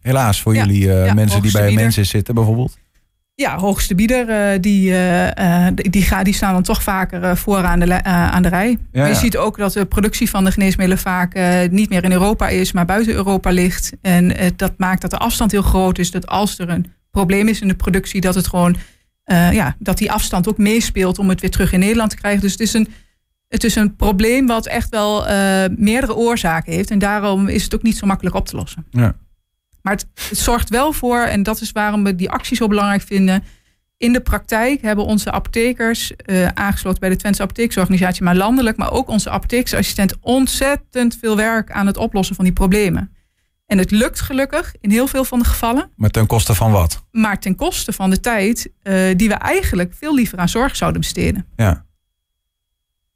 helaas 0.00 0.40
voor 0.40 0.54
jullie 0.54 0.88
mensen 1.14 1.42
die 1.42 1.52
bij 1.52 1.72
mensen 1.72 2.06
zitten 2.06 2.34
bijvoorbeeld. 2.34 2.78
Ja, 3.40 3.58
hoogste 3.58 3.94
bieder, 3.94 4.60
die, 4.60 4.94
die, 5.74 6.02
gaan, 6.02 6.24
die 6.24 6.34
staan 6.34 6.52
dan 6.52 6.62
toch 6.62 6.82
vaker 6.82 7.36
vooraan 7.36 7.80
de, 7.80 8.02
aan 8.04 8.42
de 8.42 8.48
rij. 8.48 8.78
je 8.92 9.14
ziet 9.14 9.36
ook 9.36 9.56
dat 9.56 9.72
de 9.72 9.84
productie 9.84 10.30
van 10.30 10.44
de 10.44 10.52
geneesmiddelen 10.52 11.02
vaak 11.02 11.38
niet 11.70 11.88
meer 11.88 12.04
in 12.04 12.12
Europa 12.12 12.48
is, 12.48 12.72
maar 12.72 12.84
buiten 12.84 13.14
Europa 13.14 13.50
ligt. 13.50 13.92
En 14.02 14.32
dat 14.56 14.72
maakt 14.76 15.00
dat 15.00 15.10
de 15.10 15.18
afstand 15.18 15.50
heel 15.50 15.62
groot 15.62 15.98
is. 15.98 16.10
Dat 16.10 16.26
als 16.26 16.58
er 16.58 16.68
een 16.68 16.86
probleem 17.10 17.48
is 17.48 17.60
in 17.60 17.68
de 17.68 17.74
productie, 17.74 18.20
dat 18.20 18.34
het 18.34 18.46
gewoon, 18.48 18.76
uh, 19.26 19.52
ja, 19.52 19.76
dat 19.78 19.98
die 19.98 20.12
afstand 20.12 20.48
ook 20.48 20.58
meespeelt 20.58 21.18
om 21.18 21.28
het 21.28 21.40
weer 21.40 21.50
terug 21.50 21.72
in 21.72 21.78
Nederland 21.78 22.10
te 22.10 22.16
krijgen. 22.16 22.40
Dus 22.40 22.52
het 22.52 22.60
is 22.60 22.72
een, 22.72 22.88
het 23.48 23.64
is 23.64 23.74
een 23.74 23.96
probleem 23.96 24.46
wat 24.46 24.66
echt 24.66 24.88
wel 24.88 25.28
uh, 25.28 25.64
meerdere 25.76 26.14
oorzaken 26.14 26.72
heeft. 26.72 26.90
En 26.90 26.98
daarom 26.98 27.48
is 27.48 27.64
het 27.64 27.74
ook 27.74 27.82
niet 27.82 27.96
zo 27.96 28.06
makkelijk 28.06 28.36
op 28.36 28.46
te 28.46 28.56
lossen. 28.56 28.86
Ja. 28.90 29.14
Maar 29.82 29.92
het, 29.92 30.06
het, 30.28 30.38
zorgt 30.38 30.68
wel 30.68 30.92
voor, 30.92 31.20
en 31.20 31.42
dat 31.42 31.60
is 31.60 31.72
waarom 31.72 32.04
we 32.04 32.14
die 32.14 32.30
actie 32.30 32.56
zo 32.56 32.66
belangrijk 32.66 33.02
vinden. 33.02 33.44
In 33.96 34.12
de 34.12 34.20
praktijk 34.20 34.82
hebben 34.82 35.04
onze 35.04 35.30
apothekers, 35.30 36.12
uh, 36.26 36.46
aangesloten 36.46 37.00
bij 37.00 37.08
de 37.08 37.16
Twentse 37.16 37.42
Apotheeksorganisatie, 37.42 38.22
maar 38.22 38.36
landelijk, 38.36 38.76
maar 38.76 38.92
ook 38.92 39.08
onze 39.08 39.30
apotheeksassistent, 39.30 40.14
ontzettend 40.20 41.16
veel 41.20 41.36
werk 41.36 41.70
aan 41.70 41.86
het 41.86 41.96
oplossen 41.96 42.36
van 42.36 42.44
die 42.44 42.54
problemen. 42.54 43.14
En 43.66 43.78
het 43.78 43.90
lukt 43.90 44.20
gelukkig 44.20 44.74
in 44.80 44.90
heel 44.90 45.06
veel 45.06 45.24
van 45.24 45.38
de 45.38 45.44
gevallen. 45.44 45.90
Maar 45.96 46.10
ten 46.10 46.26
koste 46.26 46.54
van 46.54 46.72
wat? 46.72 47.04
Maar 47.10 47.40
ten 47.40 47.54
koste 47.54 47.92
van 47.92 48.10
de 48.10 48.20
tijd 48.20 48.72
uh, 48.82 49.16
die 49.16 49.28
we 49.28 49.34
eigenlijk 49.34 49.94
veel 49.94 50.14
liever 50.14 50.38
aan 50.38 50.48
zorg 50.48 50.76
zouden 50.76 51.00
besteden. 51.00 51.46
Ja. 51.56 51.84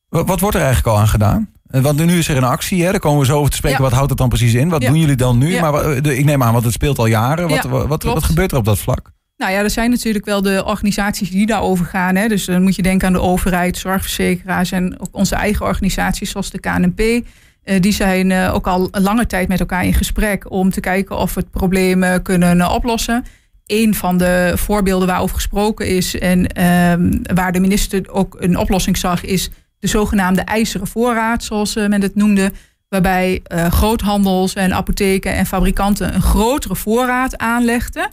Wat, 0.09 0.41
wordt 0.41 0.57
er 0.57 0.63
eigenlijk 0.63 0.97
al 0.97 1.01
aan 1.03 1.09
gedaan? 1.09 1.53
Eh, 1.75 1.81
want 1.81 2.05
nu 2.05 2.19
is 2.19 2.29
er 2.29 2.37
een 2.37 2.45
actie, 2.45 2.85
hè? 2.85 2.91
daar 2.91 3.01
komen 3.01 3.21
we 3.21 3.27
zo 3.27 3.39
over 3.39 3.51
te 3.51 3.57
spreken. 3.57 3.83
Wat 3.83 3.93
houdt 3.93 4.09
het 4.09 4.19
dan 4.19 4.29
precies 4.29 4.55
in? 4.55 4.69
Wat 4.69 4.81
doen 4.81 4.99
jullie 4.99 5.17
dan 5.17 5.39
nu? 5.39 5.61
Maar 5.61 5.75
eh, 5.75 6.19
ik 6.19 6.25
neem 6.25 6.43
aan, 6.43 6.53
want 6.53 6.65
het 6.65 6.73
speelt 6.73 6.99
al 6.99 7.07
jaren. 7.07 7.49
Wat, 7.49 7.65
wat, 7.65 8.03
wat, 8.03 8.23
gebeurt 8.23 8.53
er 8.53 8.59
op 8.59 8.65
dat 8.65 8.79
vlak? 8.79 9.13
Nou 9.37 9.53
ja, 9.53 9.59
er 9.59 9.71
zijn 9.71 9.91
natuurlijk 9.91 10.25
wel 10.25 10.43
de 10.43 10.65
organisaties 10.67 11.31
die 11.31 11.47
daarover 11.47 11.87
gaan. 11.87 12.17
Hè. 12.17 12.29
Dus 12.29 12.45
dan 12.45 12.63
moet 12.63 12.77
je 12.77 12.83
denken 12.83 13.07
aan 13.07 13.13
de 13.13 13.21
overheid, 13.21 13.77
zorgverzekeraars 13.77 14.73
en 14.73 15.01
ook 15.01 15.09
onze 15.11 15.35
eigen 15.35 15.67
organisaties 15.67 16.31
zoals 16.31 16.51
de 16.51 16.61
KNP. 16.61 17.01
Eh, 17.01 17.81
die 17.81 17.93
zijn 17.93 18.31
uh, 18.31 18.55
ook 18.55 18.67
al 18.67 18.89
lange 18.91 19.27
tijd 19.27 19.49
met 19.49 19.61
elkaar 19.61 19.85
in 19.85 19.95
gesprek 19.95 20.51
om 20.51 20.71
te 20.71 20.81
kijken 20.81 21.17
of 21.17 21.35
we 21.35 21.41
het 21.41 21.51
probleem 21.51 22.03
uh, 22.03 22.15
kunnen 22.23 22.71
oplossen. 22.71 23.25
Een 23.67 23.95
van 23.95 24.19
de 24.19 24.53
voorbeelden 24.55 25.09
waarover 25.09 25.35
gesproken 25.35 25.87
is 25.87 26.19
en 26.19 26.47
ehm, 26.47 27.35
waar 27.35 27.53
de 27.53 27.61
minister 27.61 28.11
ook 28.11 28.37
een 28.39 28.59
oplossing 28.59 28.97
zag, 28.97 29.25
is 29.25 29.51
de 29.85 29.91
zogenaamde 29.91 30.41
ijzeren 30.41 30.87
voorraad, 30.87 31.45
zoals 31.45 31.75
men 31.75 32.03
het 32.03 32.15
noemde. 32.15 32.53
Waarbij 32.89 33.43
groothandels 33.69 34.55
en 34.55 34.75
apotheken 34.75 35.35
en 35.35 35.47
fabrikanten 35.47 36.15
een 36.15 36.23
grotere 36.23 36.77
voorraad 36.77 37.39
aanlegden. 37.39 38.11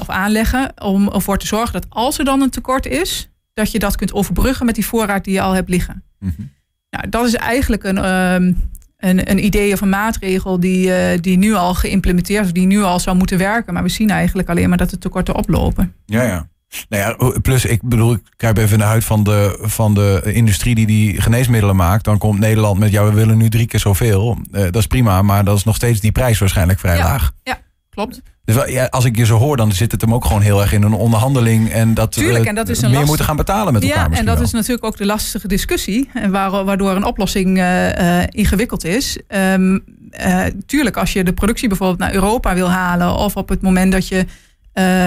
of 0.00 0.08
aanleggen 0.08 0.72
om 0.82 1.08
ervoor 1.08 1.38
te 1.38 1.46
zorgen 1.46 1.72
dat 1.72 1.86
als 1.88 2.18
er 2.18 2.24
dan 2.24 2.40
een 2.40 2.50
tekort 2.50 2.86
is, 2.86 3.30
dat 3.54 3.72
je 3.72 3.78
dat 3.78 3.96
kunt 3.96 4.12
overbruggen 4.12 4.66
met 4.66 4.74
die 4.74 4.86
voorraad 4.86 5.24
die 5.24 5.34
je 5.34 5.40
al 5.40 5.52
hebt 5.52 5.68
liggen. 5.68 6.02
Mm 6.18 6.52
nou, 6.94 7.08
dat 7.08 7.26
is 7.26 7.34
eigenlijk 7.34 7.84
een, 7.84 7.98
ehm, 7.98 8.52
een, 8.96 9.30
een, 9.30 9.44
idee 9.44 9.72
of 9.72 9.80
een 9.80 9.88
maatregel 9.88 10.60
die, 10.60 10.86
uh, 10.86 11.20
die 11.20 11.38
nu 11.38 11.54
al 11.54 11.74
geïmplementeerd 11.74 12.44
is, 12.44 12.52
die 12.52 12.66
nu 12.66 12.82
al 12.82 13.00
zou 13.00 13.16
moeten 13.16 13.38
werken. 13.38 13.74
Maar 13.74 13.82
we 13.82 13.88
zien 13.88 14.10
eigenlijk 14.10 14.48
alleen 14.48 14.68
maar 14.68 14.78
dat 14.78 14.90
de 14.90 14.98
tekorten 14.98 15.34
oplopen. 15.34 15.94
Ja, 16.06 16.22
ja. 16.22 16.48
Nou 16.88 17.02
ja, 17.02 17.40
plus 17.40 17.64
ik 17.64 17.82
bedoel, 17.82 18.12
ik 18.12 18.22
kijk 18.36 18.58
even 18.58 18.72
in 18.72 18.78
de 18.78 18.84
huid 18.84 19.04
van 19.04 19.24
de, 19.24 19.58
van 19.60 19.94
de 19.94 20.20
industrie 20.24 20.74
die 20.74 20.86
die 20.86 21.20
geneesmiddelen 21.20 21.76
maakt. 21.76 22.04
Dan 22.04 22.18
komt 22.18 22.38
Nederland 22.38 22.78
met, 22.78 22.90
ja, 22.90 23.04
we 23.04 23.12
willen 23.12 23.36
nu 23.36 23.48
drie 23.48 23.66
keer 23.66 23.80
zoveel. 23.80 24.38
Uh, 24.52 24.62
dat 24.62 24.76
is 24.76 24.86
prima, 24.86 25.22
maar 25.22 25.44
dat 25.44 25.56
is 25.56 25.64
nog 25.64 25.74
steeds 25.74 26.00
die 26.00 26.12
prijs 26.12 26.38
waarschijnlijk 26.38 26.78
vrij 26.78 26.98
laag. 26.98 27.32
Ja, 27.42 27.58
klopt. 27.90 28.20
Dus 28.44 28.70
ja, 28.70 28.86
als 28.90 29.04
ik 29.04 29.16
je 29.16 29.26
zo 29.26 29.38
hoor, 29.38 29.56
dan 29.56 29.72
zit 29.72 29.92
het 29.92 30.00
hem 30.00 30.14
ook 30.14 30.24
gewoon 30.24 30.42
heel 30.42 30.60
erg 30.60 30.72
in 30.72 30.82
een 30.82 30.92
onderhandeling. 30.92 31.70
En 31.70 31.94
dat 31.94 32.12
Tuurlijk, 32.12 32.44
en 32.44 32.54
dat 32.54 32.68
is 32.68 32.82
een 32.82 32.90
meer 32.90 33.04
moeten 33.04 33.24
gaan 33.24 33.36
betalen 33.36 33.72
met 33.72 33.82
elkaar. 33.82 34.10
Ja, 34.10 34.16
en 34.16 34.24
dat 34.24 34.40
is 34.40 34.50
natuurlijk 34.50 34.84
ook 34.84 34.96
de 34.96 35.06
lastige 35.06 35.48
discussie. 35.48 36.10
En 36.14 36.30
waardoor 36.30 36.90
een 36.90 37.04
oplossing 37.04 37.58
uh, 37.58 38.22
ingewikkeld 38.28 38.84
is. 38.84 39.18
Um, 39.28 39.84
uh, 40.26 40.44
tuurlijk, 40.66 40.96
als 40.96 41.12
je 41.12 41.24
de 41.24 41.32
productie 41.32 41.68
bijvoorbeeld 41.68 41.98
naar 41.98 42.14
Europa 42.14 42.54
wil 42.54 42.70
halen. 42.70 43.16
Of 43.16 43.36
op 43.36 43.48
het 43.48 43.62
moment 43.62 43.92
dat 43.92 44.08
je 44.08 44.26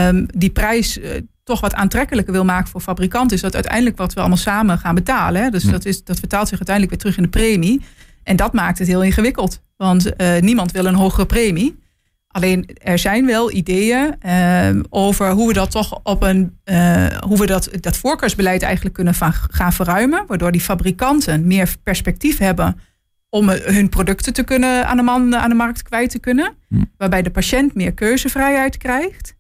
um, 0.08 0.26
die 0.36 0.50
prijs 0.50 1.00
toch 1.48 1.62
wat 1.62 1.74
aantrekkelijker 1.74 2.34
wil 2.34 2.46
maken 2.46 2.70
voor 2.70 2.82
fabrikanten. 2.82 3.36
Is 3.36 3.42
dat 3.42 3.54
uiteindelijk 3.54 3.98
wat 3.98 4.14
we 4.14 4.20
allemaal 4.20 4.38
samen 4.38 4.78
gaan 4.78 4.96
betalen. 4.96 5.42
Hè? 5.42 5.50
Dus 5.50 5.64
hm. 5.64 5.72
dat, 5.72 5.86
is, 5.86 6.04
dat 6.04 6.20
vertaalt 6.20 6.48
zich 6.48 6.58
uiteindelijk 6.58 6.96
weer 6.96 7.04
terug 7.04 7.18
in 7.18 7.32
de 7.32 7.40
premie. 7.40 7.82
En 8.24 8.36
dat 8.36 8.54
maakt 8.54 8.80
het 8.80 8.88
heel 8.88 9.04
ingewikkeld. 9.04 9.62
Want 9.78 10.12
niemand 10.40 10.72
wil 10.72 10.86
een 10.86 10.96
hogere 10.96 11.26
premie. 11.26 11.78
Alleen 12.28 12.70
er 12.84 13.00
zijn 13.00 13.26
wel 13.26 13.52
ideeën 13.52 14.16
uh, 14.26 14.82
over 14.90 15.32
hoe 15.32 15.48
we 15.48 15.54
dat 15.54 15.72
toch 15.72 16.00
op 16.04 16.24
een 16.24 16.58
uh, 16.66 17.08
hoe 17.08 17.38
we 17.38 17.46
dat, 17.46 17.70
dat 17.80 17.98
voorkeursbeleid 17.98 18.62
eigenlijk 18.62 18.96
kunnen 18.96 19.14
van, 19.14 19.34
gaan 19.34 19.74
verruimen. 19.74 20.24
Waardoor 20.28 20.52
die 20.52 20.62
fabrikanten 20.62 21.48
meer 21.48 21.76
perspectief 21.84 22.38
hebben 22.38 22.80
om 23.30 23.50
hun 23.50 23.90
producten 23.90 24.34
te 24.34 24.44
kunnen 24.44 24.88
aan 24.88 24.98
de, 24.98 25.04
man, 25.04 25.36
aan 25.36 25.50
de 25.50 25.56
markt 25.56 25.82
kwijt 25.82 26.10
te 26.10 26.20
kunnen. 26.20 26.54
Hm. 26.68 26.84
Waarbij 26.98 27.22
de 27.22 27.30
patiënt 27.30 27.76
meer 27.76 27.94
keuzevrijheid 27.94 28.78
krijgt. 28.78 29.36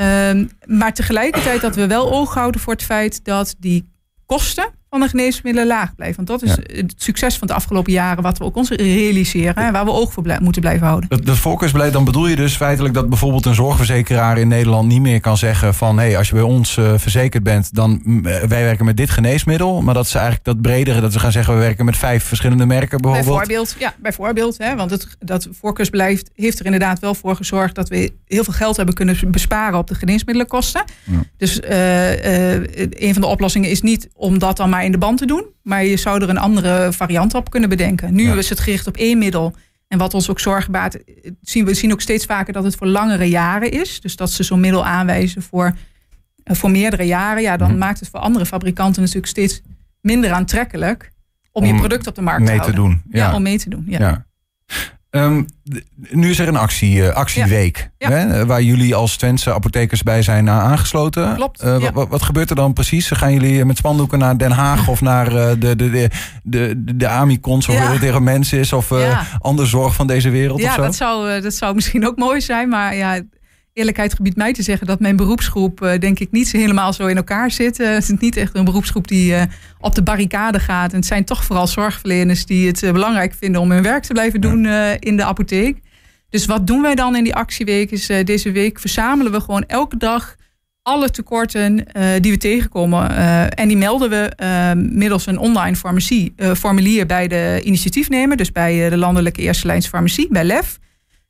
Uh, 0.00 0.46
maar 0.64 0.92
tegelijkertijd 0.92 1.60
dat 1.60 1.74
we 1.76 1.86
wel 1.86 2.12
oog 2.12 2.34
houden 2.34 2.60
voor 2.60 2.72
het 2.72 2.82
feit 2.82 3.24
dat 3.24 3.54
die 3.58 3.92
kosten 4.26 4.70
van 4.94 5.02
de 5.02 5.08
geneesmiddelen 5.08 5.68
laag 5.68 5.94
blijven. 5.94 6.24
Want 6.24 6.40
dat 6.40 6.50
is 6.50 6.76
het 6.76 6.94
succes 6.96 7.38
van 7.38 7.46
de 7.46 7.54
afgelopen 7.54 7.92
jaren, 7.92 8.22
wat 8.22 8.38
we 8.38 8.44
ook 8.44 8.56
ons 8.56 8.70
realiseren 8.70 9.54
en 9.54 9.72
waar 9.72 9.84
we 9.84 9.90
oog 9.90 10.12
voor 10.12 10.38
moeten 10.40 10.62
blijven 10.62 10.86
houden. 10.86 11.08
Dat, 11.08 11.26
dat 11.26 11.36
voorkeursbeleid, 11.36 11.92
dan 11.92 12.04
bedoel 12.04 12.26
je 12.26 12.36
dus 12.36 12.56
feitelijk 12.56 12.94
dat 12.94 13.08
bijvoorbeeld 13.08 13.46
een 13.46 13.54
zorgverzekeraar 13.54 14.38
in 14.38 14.48
Nederland 14.48 14.88
niet 14.88 15.00
meer 15.00 15.20
kan 15.20 15.36
zeggen 15.36 15.74
van 15.74 15.98
hé, 15.98 16.04
hey, 16.04 16.18
als 16.18 16.28
je 16.28 16.34
bij 16.34 16.42
ons 16.42 16.76
uh, 16.76 16.92
verzekerd 16.96 17.42
bent, 17.42 17.74
dan 17.74 18.02
uh, 18.04 18.22
wij 18.22 18.62
werken 18.62 18.84
met 18.84 18.96
dit 18.96 19.10
geneesmiddel. 19.10 19.82
Maar 19.82 19.94
dat 19.94 20.08
ze 20.08 20.18
eigenlijk 20.18 20.46
dat 20.46 20.62
bredere, 20.62 21.00
dat 21.00 21.12
ze 21.12 21.18
gaan 21.18 21.32
zeggen 21.32 21.54
we 21.54 21.60
werken 21.60 21.84
met 21.84 21.96
vijf 21.96 22.24
verschillende 22.24 22.66
merken 22.66 23.00
bijvoorbeeld. 23.00 23.36
Bijvoorbeeld, 23.36 23.76
ja, 23.78 23.94
bijvoorbeeld. 23.98 24.58
Hè, 24.58 24.76
want 24.76 24.90
het, 24.90 25.16
dat 25.18 25.48
voorkeursbeleid 25.60 26.30
heeft 26.34 26.58
er 26.58 26.64
inderdaad 26.64 26.98
wel 26.98 27.14
voor 27.14 27.36
gezorgd 27.36 27.74
dat 27.74 27.88
we 27.88 28.12
heel 28.26 28.44
veel 28.44 28.52
geld 28.52 28.76
hebben 28.76 28.94
kunnen 28.94 29.16
besparen 29.26 29.78
op 29.78 29.88
de 29.88 29.94
geneesmiddelenkosten. 29.94 30.84
Ja. 31.04 31.22
Dus 31.36 31.60
uh, 31.60 32.54
een 32.90 33.12
van 33.12 33.22
de 33.22 33.26
oplossingen 33.26 33.70
is 33.70 33.82
niet 33.82 34.08
om 34.14 34.38
dat 34.38 34.56
dan 34.56 34.70
maar 34.70 34.83
in 34.84 34.92
de 34.92 34.98
band 34.98 35.18
te 35.18 35.26
doen. 35.26 35.46
Maar 35.62 35.84
je 35.84 35.96
zou 35.96 36.22
er 36.22 36.28
een 36.28 36.38
andere 36.38 36.92
variant 36.92 37.34
op 37.34 37.50
kunnen 37.50 37.68
bedenken. 37.68 38.14
Nu 38.14 38.38
is 38.38 38.48
het 38.48 38.60
gericht 38.60 38.86
op 38.86 38.96
één 38.96 39.18
middel. 39.18 39.54
En 39.88 39.98
wat 39.98 40.14
ons 40.14 40.30
ook 40.30 40.40
zorgen 40.40 40.72
baat, 40.72 40.98
zien 41.40 41.64
we 41.64 41.74
zien 41.74 41.92
ook 41.92 42.00
steeds 42.00 42.24
vaker 42.24 42.52
dat 42.52 42.64
het 42.64 42.76
voor 42.76 42.86
langere 42.86 43.28
jaren 43.28 43.70
is. 43.70 44.00
Dus 44.00 44.16
dat 44.16 44.30
ze 44.30 44.42
zo'n 44.42 44.60
middel 44.60 44.84
aanwijzen 44.84 45.42
voor, 45.42 45.74
eh, 46.44 46.56
voor 46.56 46.70
meerdere 46.70 47.02
jaren. 47.02 47.42
Ja, 47.42 47.56
dan 47.56 47.68
mhm. 47.68 47.78
maakt 47.78 48.00
het 48.00 48.08
voor 48.08 48.20
andere 48.20 48.46
fabrikanten 48.46 49.00
natuurlijk 49.00 49.28
steeds 49.28 49.62
minder 50.00 50.32
aantrekkelijk 50.32 51.12
om, 51.52 51.64
je 51.64 51.74
product 51.74 52.06
op 52.06 52.14
de 52.14 52.22
markt 52.22 52.44
mee 52.44 52.60
te, 52.60 52.72
doen. 52.72 53.02
Ja. 53.10 53.34
om 53.34 53.42
mee 53.42 53.58
te 53.58 53.68
doen. 53.68 53.84
ja. 53.88 54.26
Um, 55.16 55.46
nu 56.10 56.30
is 56.30 56.38
er 56.38 56.48
een 56.48 56.56
actie, 56.56 56.96
uh, 56.96 57.08
actieweek. 57.08 57.90
Hè, 57.98 58.46
waar 58.46 58.62
jullie 58.62 58.94
als 58.94 59.16
Twentse 59.16 59.54
apothekers 59.54 60.02
bij 60.02 60.22
zijn 60.22 60.46
uh, 60.46 60.58
aangesloten. 60.58 61.34
Klopt. 61.34 61.64
Uh, 61.64 61.88
wat 61.90 62.22
gebeurt 62.22 62.50
er 62.50 62.56
dan 62.56 62.72
precies? 62.72 63.10
Gaan 63.10 63.32
jullie 63.32 63.64
met 63.64 63.76
spandoeken 63.76 64.18
naar 64.18 64.38
Den 64.38 64.50
Haag 64.50 64.88
of 64.88 65.00
naar 65.00 65.30
de, 65.30 65.56
de, 65.58 65.76
de, 65.76 66.10
de, 66.42 66.96
de 66.96 67.08
Amicons 67.08 67.68
of 67.68 67.74
ja. 67.74 67.98
tegen 67.98 68.22
mensen 68.22 68.58
is 68.58 68.72
of 68.72 68.92
andere 69.38 69.68
zorg 69.68 69.94
van 69.94 70.06
deze 70.06 70.30
wereld? 70.30 70.60
Ja, 70.60 70.68
of 70.68 70.74
zo? 70.74 70.82
Dat, 70.82 70.94
zou, 70.94 71.40
dat 71.40 71.54
zou 71.54 71.74
misschien 71.74 72.06
ook 72.06 72.16
mooi 72.16 72.40
zijn. 72.40 72.68
Maar 72.68 72.96
ja, 72.96 73.20
eerlijkheid 73.74 74.14
gebiedt 74.14 74.36
mij 74.36 74.52
te 74.52 74.62
zeggen 74.62 74.86
dat 74.86 75.00
mijn 75.00 75.16
beroepsgroep, 75.16 75.82
uh, 75.82 75.98
denk 75.98 76.18
ik, 76.18 76.30
niet 76.30 76.52
helemaal 76.52 76.92
zo 76.92 77.06
in 77.06 77.16
elkaar 77.16 77.50
zit. 77.50 77.80
Uh, 77.80 77.88
het 77.88 78.02
is 78.02 78.08
niet 78.18 78.36
echt 78.36 78.54
een 78.54 78.64
beroepsgroep 78.64 79.08
die 79.08 79.32
uh, 79.32 79.42
op 79.80 79.94
de 79.94 80.02
barricade 80.02 80.60
gaat. 80.60 80.90
En 80.90 80.96
het 80.96 81.06
zijn 81.06 81.24
toch 81.24 81.44
vooral 81.44 81.66
zorgverleners 81.66 82.46
die 82.46 82.66
het 82.66 82.80
belangrijk 82.80 83.34
vinden 83.34 83.60
om 83.60 83.70
hun 83.70 83.82
werk 83.82 84.02
te 84.02 84.12
blijven 84.12 84.40
doen 84.40 84.66
in 84.98 85.16
de 85.16 85.24
apotheek. 85.24 85.78
Dus 86.30 86.46
wat 86.46 86.66
doen 86.66 86.82
wij 86.82 86.94
dan 86.94 87.16
in 87.16 87.24
die 87.24 87.34
actieweek? 87.34 87.90
Is 87.90 88.06
deze 88.24 88.52
week 88.52 88.80
verzamelen 88.80 89.32
we 89.32 89.40
gewoon 89.40 89.64
elke 89.66 89.96
dag 89.96 90.36
alle 90.82 91.10
tekorten 91.10 91.86
die 92.20 92.32
we 92.32 92.38
tegenkomen. 92.38 93.16
en 93.50 93.68
die 93.68 93.76
melden 93.76 94.10
we 94.10 94.30
middels 94.92 95.26
een 95.26 95.38
online 95.38 95.76
farmacie, 95.76 96.34
formulier 96.56 97.06
bij 97.06 97.28
de 97.28 97.60
initiatiefnemer, 97.64 98.36
dus 98.36 98.52
bij 98.52 98.90
de 98.90 98.96
landelijke 98.96 99.42
eerste 99.42 99.66
lijns 99.66 99.88
farmacie, 99.88 100.28
bij 100.30 100.44
LEF. 100.44 100.78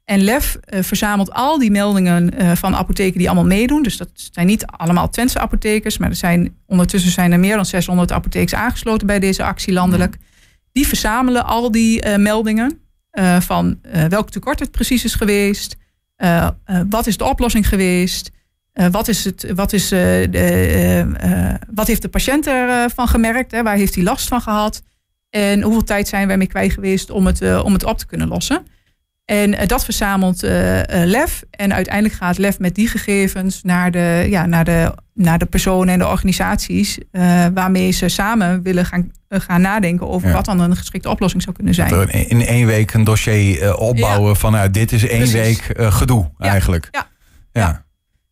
En 0.05 0.25
LEF 0.25 0.59
uh, 0.75 0.83
verzamelt 0.83 1.33
al 1.33 1.59
die 1.59 1.71
meldingen 1.71 2.43
uh, 2.43 2.53
van 2.53 2.75
apotheken 2.75 3.19
die 3.19 3.27
allemaal 3.27 3.47
meedoen. 3.47 3.83
Dus 3.83 3.97
dat 3.97 4.09
zijn 4.15 4.47
niet 4.47 4.67
allemaal 4.67 5.09
Twentse 5.09 5.39
apothekers, 5.39 5.99
maar 5.99 6.09
er 6.09 6.17
zijn, 6.17 6.57
ondertussen 6.67 7.11
zijn 7.11 7.33
er 7.33 7.41
meer 7.41 7.57
dan 7.57 7.67
600 7.67 8.13
apothekers 8.13 8.55
aangesloten 8.55 9.07
bij 9.07 9.19
deze 9.19 9.45
actie 9.45 9.73
landelijk. 9.73 10.17
Die 10.73 10.87
verzamelen 10.87 11.45
al 11.45 11.71
die 11.71 12.07
uh, 12.07 12.17
meldingen 12.17 12.79
van 13.39 13.79
welk 14.09 14.31
tekort 14.31 14.61
het 14.61 14.71
precies 14.71 15.05
is 15.05 15.15
geweest, 15.15 15.77
wat 16.89 17.07
is 17.07 17.17
de 17.17 17.25
oplossing 17.25 17.69
geweest, 17.69 18.31
wat, 18.91 19.09
is 19.09 19.25
het, 19.25 19.53
wat, 19.55 19.73
is, 19.73 19.91
wat 21.75 21.87
heeft 21.87 22.03
de 22.03 22.09
patiënt 22.11 22.47
ervan 22.47 23.09
gemerkt, 23.09 23.51
hè, 23.51 23.63
waar 23.63 23.77
heeft 23.77 23.95
hij 23.95 24.05
last 24.05 24.29
van 24.29 24.41
gehad 24.41 24.83
en 25.31 25.63
hoeveel 25.63 25.85
tijd 25.85 26.09
zijn 26.09 26.27
wij 26.27 26.37
mee 26.37 26.47
kwijt 26.47 26.73
geweest 26.73 27.11
om 27.11 27.27
het, 27.27 27.63
om 27.63 27.73
het 27.73 27.85
op 27.85 27.99
te 27.99 28.07
kunnen 28.07 28.29
lossen. 28.29 28.67
En 29.25 29.53
uh, 29.53 29.67
dat 29.67 29.85
verzamelt 29.85 30.45
uh, 30.45 30.51
LEF. 30.87 31.43
En 31.51 31.75
uiteindelijk 31.75 32.15
gaat 32.15 32.39
LEF 32.39 32.59
met 32.59 32.75
die 32.75 32.89
gegevens 32.89 33.63
naar 33.63 33.91
de, 33.91 34.27
ja, 34.29 34.47
naar 34.47 34.65
de, 34.65 34.95
naar 35.15 35.39
de 35.39 35.47
personen 35.47 35.93
en 35.93 35.99
de 35.99 36.07
organisaties. 36.07 36.99
waarmee 37.55 37.91
ze 37.91 38.09
samen 38.09 38.63
willen 38.63 38.87
gaan, 38.87 39.13
gaan 39.29 39.61
nadenken 39.61 40.09
over 40.09 40.33
wat 40.33 40.45
dan 40.45 40.61
een 40.61 40.77
geschikte 40.77 41.11
oplossing 41.11 41.43
zou 41.43 41.55
kunnen 41.55 41.75
zijn. 41.75 41.91
Dat 41.91 42.11
in 42.11 42.47
één 42.47 42.67
week 42.67 42.95
een 42.95 43.05
dossier 43.05 43.77
opbouwen 43.77 44.29
ja. 44.29 44.35
van 44.35 44.53
nou, 44.53 44.71
dit 44.71 44.93
is 44.93 45.07
één 45.07 45.19
Precies. 45.19 45.35
week 45.35 45.93
gedoe 45.93 46.31
eigenlijk. 46.39 46.89
ja. 46.91 47.07
ja. 47.53 47.84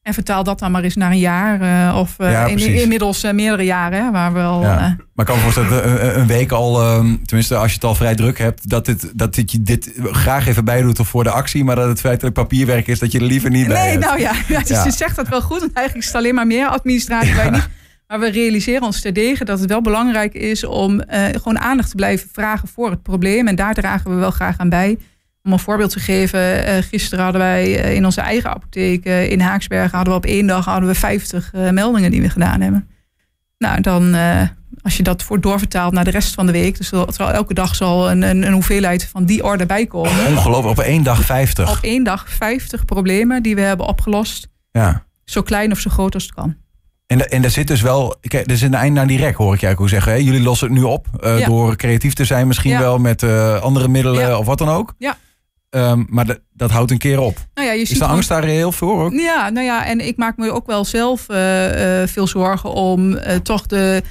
En 0.02 0.14
vertaal 0.14 0.44
dat 0.44 0.58
dan 0.58 0.70
maar 0.70 0.82
eens 0.82 0.96
naar 0.96 1.10
een 1.10 1.18
jaar. 1.18 1.62
Uh, 1.62 1.98
of 1.98 2.16
uh, 2.18 2.46
in, 2.48 2.58
inmiddels 2.58 3.24
uh, 3.24 3.32
meerdere 3.32 3.64
jaren. 3.64 4.04
Hè, 4.04 4.10
waar 4.10 4.32
wel, 4.32 4.62
ja. 4.62 4.76
maar 4.76 4.96
ik 5.16 5.24
kan 5.24 5.36
me 5.36 5.42
voorstellen 5.42 5.88
een, 5.88 6.20
een 6.20 6.26
week 6.26 6.52
al, 6.52 6.80
ehm, 6.80 7.16
tenminste 7.24 7.56
als 7.56 7.68
je 7.68 7.74
het 7.74 7.84
al 7.84 7.94
vrij 7.94 8.14
druk 8.14 8.38
hebt, 8.38 8.68
dat, 8.68 8.84
dit, 8.84 9.12
dat 9.14 9.34
dit, 9.34 9.52
je 9.52 9.62
dit 9.62 9.92
graag 10.02 10.46
even 10.46 10.64
bij 10.64 10.82
doet 10.82 10.98
voor 11.02 11.24
de 11.24 11.30
actie, 11.30 11.64
maar 11.64 11.76
dat 11.76 11.88
het 11.88 12.00
feitelijk 12.00 12.34
papierwerk 12.34 12.86
is 12.86 12.98
dat 12.98 13.12
je 13.12 13.18
er 13.18 13.24
liever 13.24 13.50
niet 13.50 13.66
bij 13.66 13.76
nee, 13.76 13.90
hebt. 13.90 14.04
nou 14.04 14.20
ja, 14.20 14.32
ja, 14.48 14.58
dus 14.58 14.68
ja. 14.68 14.84
je 14.84 14.90
zegt 14.90 15.16
dat 15.16 15.28
wel 15.28 15.42
goed. 15.42 15.60
Want 15.60 15.72
eigenlijk 15.72 16.06
is 16.06 16.12
het 16.12 16.22
alleen 16.22 16.34
maar 16.34 16.46
meer 16.46 16.66
administratie. 16.66 17.34
Bij 17.34 17.50
niet. 17.50 17.68
Maar 18.06 18.20
we 18.20 18.30
realiseren 18.30 18.82
ons 18.82 19.00
terdege 19.00 19.44
dat 19.44 19.60
het 19.60 19.68
wel 19.68 19.80
belangrijk 19.80 20.34
is 20.34 20.64
om 20.64 21.02
gewoon 21.08 21.58
aandacht 21.58 21.90
te 21.90 21.96
blijven 21.96 22.28
vragen 22.32 22.68
voor 22.68 22.90
het 22.90 23.02
probleem. 23.02 23.48
En 23.48 23.54
daar 23.54 23.74
dragen 23.74 24.10
we 24.10 24.16
wel 24.16 24.30
graag 24.30 24.58
aan 24.58 24.68
bij. 24.68 24.98
Om 25.42 25.52
een 25.52 25.58
voorbeeld 25.58 25.90
te 25.90 26.00
geven, 26.00 26.68
uh, 26.68 26.74
gisteren 26.82 27.24
hadden 27.24 27.40
wij 27.40 27.84
uh, 27.84 27.94
in 27.94 28.04
onze 28.04 28.20
eigen 28.20 28.50
apotheek 28.50 29.06
uh, 29.06 29.30
in 29.30 29.40
Haaksbergen 29.40 29.96
hadden 29.96 30.14
we 30.14 30.18
op 30.18 30.26
één 30.26 30.46
dag 30.46 30.64
hadden 30.64 30.88
we 30.88 30.94
50 30.94 31.52
meldingen 31.52 32.10
die 32.10 32.22
we 32.22 32.30
gedaan 32.30 32.60
hebben. 32.60 32.88
Nou, 33.58 33.80
dan 33.80 34.14
als 34.82 34.96
je 34.96 35.02
dat 35.02 35.22
voor 35.22 35.40
doorvertaalt 35.40 35.92
naar 35.92 36.04
de 36.04 36.10
rest 36.10 36.34
van 36.34 36.46
de 36.46 36.52
week, 36.52 36.76
dus 36.76 36.88
zal, 36.88 37.12
zal 37.12 37.30
elke 37.30 37.54
dag 37.54 37.74
zal 37.74 38.10
een, 38.10 38.22
een, 38.22 38.46
een, 38.46 38.52
hoeveelheid 38.52 39.08
van 39.10 39.24
die 39.24 39.44
orde 39.44 39.66
bijkomen. 39.66 40.26
Ongelooflijk, 40.26 40.78
op 40.78 40.84
één 40.84 41.02
dag 41.02 41.24
50. 41.24 41.70
Op 41.70 41.78
één 41.82 42.04
dag 42.04 42.28
50 42.28 42.84
problemen 42.84 43.42
die 43.42 43.54
we 43.54 43.60
hebben 43.60 43.86
opgelost. 43.86 44.48
Ja. 44.70 45.04
Zo 45.24 45.42
klein 45.42 45.72
of 45.72 45.78
zo 45.78 45.90
groot 45.90 46.14
als 46.14 46.22
het 46.22 46.34
kan. 46.34 46.56
En, 47.06 47.30
en 47.30 47.44
er 47.44 47.50
zit 47.50 47.66
dus 47.66 47.80
wel, 47.80 48.16
kijk, 48.20 48.50
er 48.50 48.56
zit 48.56 48.72
een 48.72 48.78
eind 48.78 48.94
naar 48.94 49.06
die 49.06 49.18
rek, 49.18 49.36
hoor 49.36 49.54
ik 49.54 49.60
jij 49.60 49.76
ook 49.76 49.88
zeggen. 49.88 50.12
Hè? 50.12 50.18
Jullie 50.18 50.42
lossen 50.42 50.68
het 50.68 50.76
nu 50.76 50.82
op 50.82 51.06
ja. 51.20 51.46
door 51.46 51.76
creatief 51.76 52.14
te 52.14 52.24
zijn, 52.24 52.46
misschien 52.46 52.70
ja. 52.70 52.78
wel 52.78 52.98
met 52.98 53.22
andere 53.60 53.88
middelen 53.88 54.20
ja. 54.20 54.38
of 54.38 54.46
wat 54.46 54.58
dan 54.58 54.68
ook. 54.68 54.94
Ja. 54.98 55.16
Um, 55.74 56.06
maar 56.08 56.26
dat, 56.26 56.40
dat 56.52 56.70
houdt 56.70 56.90
een 56.90 56.98
keer 56.98 57.20
op. 57.20 57.36
Nou 57.54 57.66
ja, 57.66 57.72
je 57.72 57.80
is 57.80 57.88
ziet 57.88 57.98
de 57.98 58.04
angst 58.04 58.28
daar 58.28 58.44
reëel 58.44 58.72
voor? 58.72 59.04
Ook? 59.04 59.12
Ja, 59.12 59.50
nou 59.50 59.66
ja, 59.66 59.86
en 59.86 60.06
ik 60.06 60.16
maak 60.16 60.36
me 60.36 60.50
ook 60.50 60.66
wel 60.66 60.84
zelf 60.84 61.26
uh, 61.30 62.00
uh, 62.00 62.06
veel 62.06 62.26
zorgen 62.26 62.72
om 62.72 63.12
uh, 63.12 63.34
toch 63.42 63.66
de, 63.66 64.02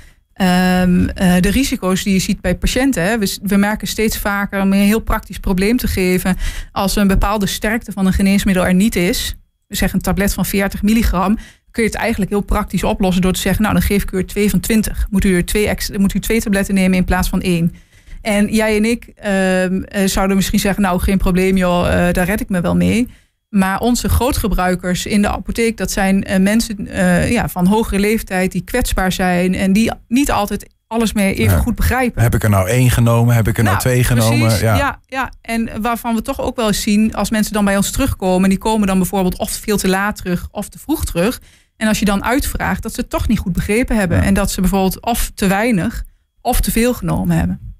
um, 0.41 1.07
de 1.15 1.49
risico's 1.49 2.03
die 2.03 2.13
je 2.13 2.19
ziet 2.19 2.41
bij 2.41 2.57
patiënten. 2.57 3.03
Hè. 3.03 3.17
We, 3.17 3.37
we, 3.41 3.55
merken 3.55 3.87
steeds 3.87 4.17
vaker 4.17 4.59
een 4.59 4.73
heel 4.73 4.99
praktisch 4.99 5.39
probleem 5.39 5.77
te 5.77 5.87
geven 5.87 6.37
als 6.71 6.95
een 6.95 7.07
bepaalde 7.07 7.45
sterkte 7.47 7.91
van 7.91 8.05
een 8.05 8.13
geneesmiddel 8.13 8.65
er 8.65 8.73
niet 8.73 8.95
is. 8.95 9.35
We 9.67 9.75
zeggen 9.75 9.97
een 9.97 10.03
tablet 10.03 10.33
van 10.33 10.45
40 10.45 10.81
milligram. 10.81 11.37
Kun 11.71 11.83
je 11.83 11.89
het 11.89 11.97
eigenlijk 11.97 12.31
heel 12.31 12.41
praktisch 12.41 12.83
oplossen 12.83 13.21
door 13.21 13.33
te 13.33 13.39
zeggen: 13.39 13.61
Nou, 13.61 13.73
dan 13.73 13.83
geef 13.83 14.03
ik 14.03 14.11
u 14.11 14.17
er 14.17 14.25
twee 14.25 14.49
van 14.49 14.59
20. 14.59 15.07
Moet 15.09 15.25
u, 15.25 15.35
er 15.35 15.45
twee, 15.45 15.75
moet 15.97 16.13
u 16.13 16.19
twee 16.19 16.41
tabletten 16.41 16.73
nemen 16.73 16.97
in 16.97 17.05
plaats 17.05 17.29
van 17.29 17.41
één. 17.41 17.73
En 18.21 18.47
jij 18.53 18.77
en 18.77 18.85
ik 18.85 19.13
uh, 19.25 20.07
zouden 20.07 20.35
misschien 20.35 20.59
zeggen, 20.59 20.83
nou 20.83 20.99
geen 20.99 21.17
probleem 21.17 21.57
joh, 21.57 21.85
uh, 21.85 21.91
daar 21.91 22.25
red 22.25 22.41
ik 22.41 22.49
me 22.49 22.61
wel 22.61 22.75
mee. 22.75 23.07
Maar 23.49 23.79
onze 23.79 24.09
grootgebruikers 24.09 25.05
in 25.05 25.21
de 25.21 25.29
apotheek, 25.29 25.77
dat 25.77 25.91
zijn 25.91 26.31
uh, 26.31 26.37
mensen 26.37 26.87
ja, 27.31 27.49
van 27.49 27.65
hogere 27.65 27.99
leeftijd 27.99 28.51
die 28.51 28.63
kwetsbaar 28.63 29.11
zijn 29.11 29.55
en 29.55 29.73
die 29.73 29.91
niet 30.07 30.31
altijd 30.31 30.69
alles 30.91 31.13
meer 31.13 31.33
even 31.33 31.55
ja. 31.55 31.61
goed 31.61 31.75
begrijpen. 31.75 32.21
Heb 32.21 32.35
ik 32.35 32.43
er 32.43 32.49
nou 32.49 32.67
één 32.67 32.89
genomen? 32.89 33.35
Heb 33.35 33.47
ik 33.47 33.57
er 33.57 33.63
nou, 33.63 33.75
nou 33.75 33.87
twee 33.87 34.03
genomen? 34.03 34.59
Ja. 34.59 34.75
ja. 34.75 34.99
Ja, 35.05 35.31
en 35.41 35.81
waarvan 35.81 36.15
we 36.15 36.21
toch 36.21 36.41
ook 36.41 36.55
wel 36.55 36.67
eens 36.67 36.81
zien, 36.81 37.15
als 37.15 37.29
mensen 37.29 37.53
dan 37.53 37.65
bij 37.65 37.77
ons 37.77 37.91
terugkomen, 37.91 38.49
die 38.49 38.57
komen 38.57 38.87
dan 38.87 38.97
bijvoorbeeld 38.97 39.37
of 39.37 39.51
veel 39.51 39.77
te 39.77 39.87
laat 39.87 40.15
terug 40.15 40.47
of 40.51 40.69
te 40.69 40.79
vroeg 40.79 41.05
terug. 41.05 41.41
En 41.77 41.87
als 41.87 41.99
je 41.99 42.05
dan 42.05 42.23
uitvraagt, 42.23 42.83
dat 42.83 42.93
ze 42.93 43.01
het 43.01 43.09
toch 43.09 43.27
niet 43.27 43.39
goed 43.39 43.53
begrepen 43.53 43.97
hebben. 43.97 44.17
Ja. 44.17 44.23
En 44.23 44.33
dat 44.33 44.51
ze 44.51 44.61
bijvoorbeeld 44.61 45.05
of 45.05 45.31
te 45.35 45.47
weinig 45.47 46.03
of 46.41 46.61
te 46.61 46.71
veel 46.71 46.93
genomen 46.93 47.37
hebben. 47.37 47.70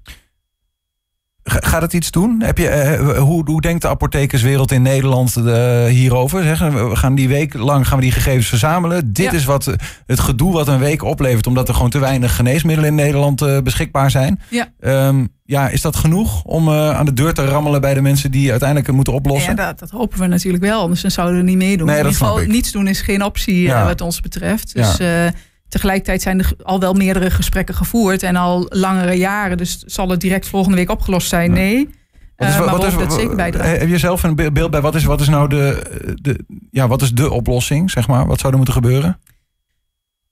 Gaat 1.44 1.82
het 1.82 1.92
iets 1.92 2.10
doen? 2.10 2.42
Heb 2.42 2.58
je, 2.58 2.98
uh, 3.00 3.18
hoe, 3.18 3.42
hoe 3.50 3.60
denkt 3.60 3.82
de 3.82 3.88
apothekerswereld 3.88 4.72
in 4.72 4.82
Nederland 4.82 5.36
uh, 5.38 5.84
hierover? 5.84 6.42
Zeggen 6.42 6.88
we 6.88 6.96
gaan 6.96 7.14
die 7.14 7.28
week 7.28 7.54
lang 7.54 7.88
gaan 7.88 7.98
we 7.98 8.04
die 8.04 8.12
gegevens 8.12 8.46
verzamelen. 8.46 9.12
Dit 9.12 9.24
ja. 9.24 9.32
is 9.32 9.44
wat 9.44 9.76
het 10.06 10.20
gedoe 10.20 10.52
wat 10.52 10.68
een 10.68 10.78
week 10.78 11.02
oplevert, 11.02 11.46
omdat 11.46 11.68
er 11.68 11.74
gewoon 11.74 11.90
te 11.90 11.98
weinig 11.98 12.36
geneesmiddelen 12.36 12.90
in 12.90 12.96
Nederland 12.96 13.42
uh, 13.42 13.58
beschikbaar 13.58 14.10
zijn. 14.10 14.40
Ja. 14.48 14.68
Um, 15.06 15.28
ja, 15.44 15.68
is 15.68 15.80
dat 15.80 15.96
genoeg 15.96 16.44
om 16.44 16.70
aan 16.70 17.04
de 17.04 17.12
deur 17.12 17.32
te 17.32 17.44
rammelen 17.44 17.80
bij 17.80 17.94
de 17.94 18.00
mensen 18.00 18.30
die 18.30 18.50
uiteindelijk 18.50 18.86
het 18.86 18.96
moeten 18.96 19.14
oplossen? 19.14 19.56
Ja, 19.56 19.66
dat, 19.66 19.78
dat, 19.78 19.90
hopen 19.90 20.18
we 20.18 20.26
natuurlijk 20.26 20.64
wel, 20.64 20.80
anders 20.80 21.00
zouden 21.00 21.36
we 21.36 21.42
niet 21.42 21.56
meedoen. 21.56 21.86
Nee, 21.86 21.98
in 21.98 22.04
ieder 22.04 22.18
geval, 22.18 22.38
niets 22.38 22.72
doen 22.72 22.86
is 22.86 23.00
geen 23.00 23.24
optie 23.24 23.62
ja. 23.62 23.84
wat 23.84 24.00
ons 24.00 24.20
betreft. 24.20 24.74
Dus 24.74 24.96
ja. 24.96 25.32
Tegelijkertijd 25.72 26.22
zijn 26.22 26.38
er 26.38 26.52
al 26.62 26.80
wel 26.80 26.94
meerdere 26.94 27.30
gesprekken 27.30 27.74
gevoerd 27.74 28.22
en 28.22 28.36
al 28.36 28.66
langere 28.68 29.14
jaren. 29.14 29.56
Dus 29.56 29.82
zal 29.86 30.08
het 30.08 30.20
direct 30.20 30.48
volgende 30.48 30.76
week 30.76 30.90
opgelost 30.90 31.28
zijn? 31.28 31.52
Nee. 31.52 31.88
Wat 32.36 32.48
is, 32.48 32.54
uh, 32.54 32.70
wat 32.70 32.84
is, 32.84 32.96
dat 32.96 33.12
zeker 33.12 33.36
bijdragen. 33.36 33.78
Heb 33.78 33.88
je 33.88 33.98
zelf 33.98 34.22
een 34.22 34.34
beeld 34.34 34.70
bij 34.70 34.80
wat 34.80 34.94
is, 34.94 35.04
wat 35.04 35.20
is 35.20 35.28
nou 35.28 35.48
de, 35.48 35.82
de, 36.22 36.44
ja, 36.70 36.88
wat 36.88 37.02
is 37.02 37.12
de 37.12 37.30
oplossing, 37.30 37.90
zeg 37.90 38.08
maar? 38.08 38.26
Wat 38.26 38.38
zou 38.38 38.50
er 38.52 38.58
moeten 38.58 38.74
gebeuren? 38.74 39.20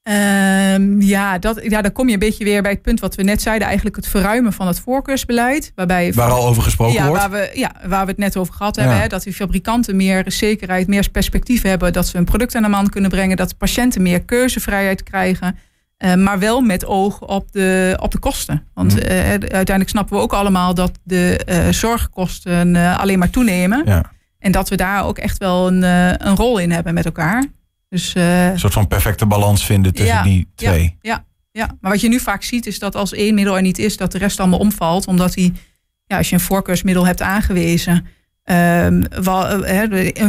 Um, 0.02 1.00
ja, 1.00 1.38
dat, 1.38 1.60
ja, 1.62 1.82
dan 1.82 1.92
kom 1.92 2.06
je 2.06 2.12
een 2.12 2.18
beetje 2.18 2.44
weer 2.44 2.62
bij 2.62 2.70
het 2.70 2.82
punt 2.82 3.00
wat 3.00 3.14
we 3.14 3.22
net 3.22 3.42
zeiden. 3.42 3.66
Eigenlijk 3.66 3.96
het 3.96 4.06
verruimen 4.06 4.52
van 4.52 4.66
het 4.66 4.80
voorkeursbeleid. 4.80 5.72
Waarbij 5.74 6.12
waar 6.12 6.30
al 6.30 6.46
over 6.46 6.62
gesproken 6.62 6.94
ja, 6.94 7.06
wordt. 7.06 7.20
Waar 7.20 7.30
we, 7.30 7.50
ja, 7.54 7.72
waar 7.86 8.04
we 8.04 8.10
het 8.10 8.20
net 8.20 8.36
over 8.36 8.54
gehad 8.54 8.76
hebben. 8.76 9.00
Hè, 9.00 9.06
dat 9.06 9.22
die 9.22 9.32
fabrikanten 9.32 9.96
meer 9.96 10.24
zekerheid, 10.26 10.86
meer 10.86 11.10
perspectief 11.10 11.62
hebben. 11.62 11.92
Dat 11.92 12.06
ze 12.06 12.16
een 12.16 12.24
product 12.24 12.54
aan 12.54 12.62
de 12.62 12.68
man 12.68 12.88
kunnen 12.88 13.10
brengen. 13.10 13.36
Dat 13.36 13.56
patiënten 13.56 14.02
meer 14.02 14.24
keuzevrijheid 14.24 15.02
krijgen. 15.02 15.58
Uh, 15.98 16.14
maar 16.14 16.38
wel 16.38 16.60
met 16.60 16.86
oog 16.86 17.20
op 17.20 17.52
de, 17.52 17.96
op 18.00 18.10
de 18.10 18.18
kosten. 18.18 18.66
Want 18.74 18.92
mm. 18.92 18.98
uh, 18.98 19.28
uiteindelijk 19.30 19.88
snappen 19.88 20.16
we 20.16 20.22
ook 20.22 20.32
allemaal 20.32 20.74
dat 20.74 20.92
de 21.02 21.40
uh, 21.48 21.68
zorgkosten 21.68 22.76
alleen 22.76 23.18
maar 23.18 23.30
toenemen. 23.30 23.82
Ja. 23.84 24.10
En 24.38 24.52
dat 24.52 24.68
we 24.68 24.76
daar 24.76 25.04
ook 25.04 25.18
echt 25.18 25.38
wel 25.38 25.66
een, 25.66 25.82
een 26.26 26.36
rol 26.36 26.58
in 26.58 26.70
hebben 26.70 26.94
met 26.94 27.04
elkaar. 27.04 27.44
Dus, 27.90 28.14
een 28.14 28.58
soort 28.58 28.72
van 28.72 28.86
perfecte 28.86 29.26
balans 29.26 29.66
vinden 29.66 29.94
tussen 29.94 30.16
ja, 30.16 30.22
die 30.22 30.48
twee. 30.54 30.96
Ja, 31.00 31.12
ja, 31.12 31.24
ja, 31.52 31.76
maar 31.80 31.90
wat 31.90 32.00
je 32.00 32.08
nu 32.08 32.20
vaak 32.20 32.42
ziet 32.42 32.66
is 32.66 32.78
dat 32.78 32.94
als 32.94 33.12
één 33.12 33.34
middel 33.34 33.56
er 33.56 33.62
niet 33.62 33.78
is, 33.78 33.96
dat 33.96 34.12
de 34.12 34.18
rest 34.18 34.40
allemaal 34.40 34.58
omvalt. 34.58 35.06
Omdat 35.06 35.32
die, 35.32 35.52
ja, 36.06 36.16
als 36.16 36.28
je 36.28 36.34
een 36.34 36.40
voorkeursmiddel 36.40 37.06
hebt 37.06 37.22
aangewezen, 37.22 38.06
Um, 38.44 39.02
wel, 39.22 39.64
he, 39.64 39.84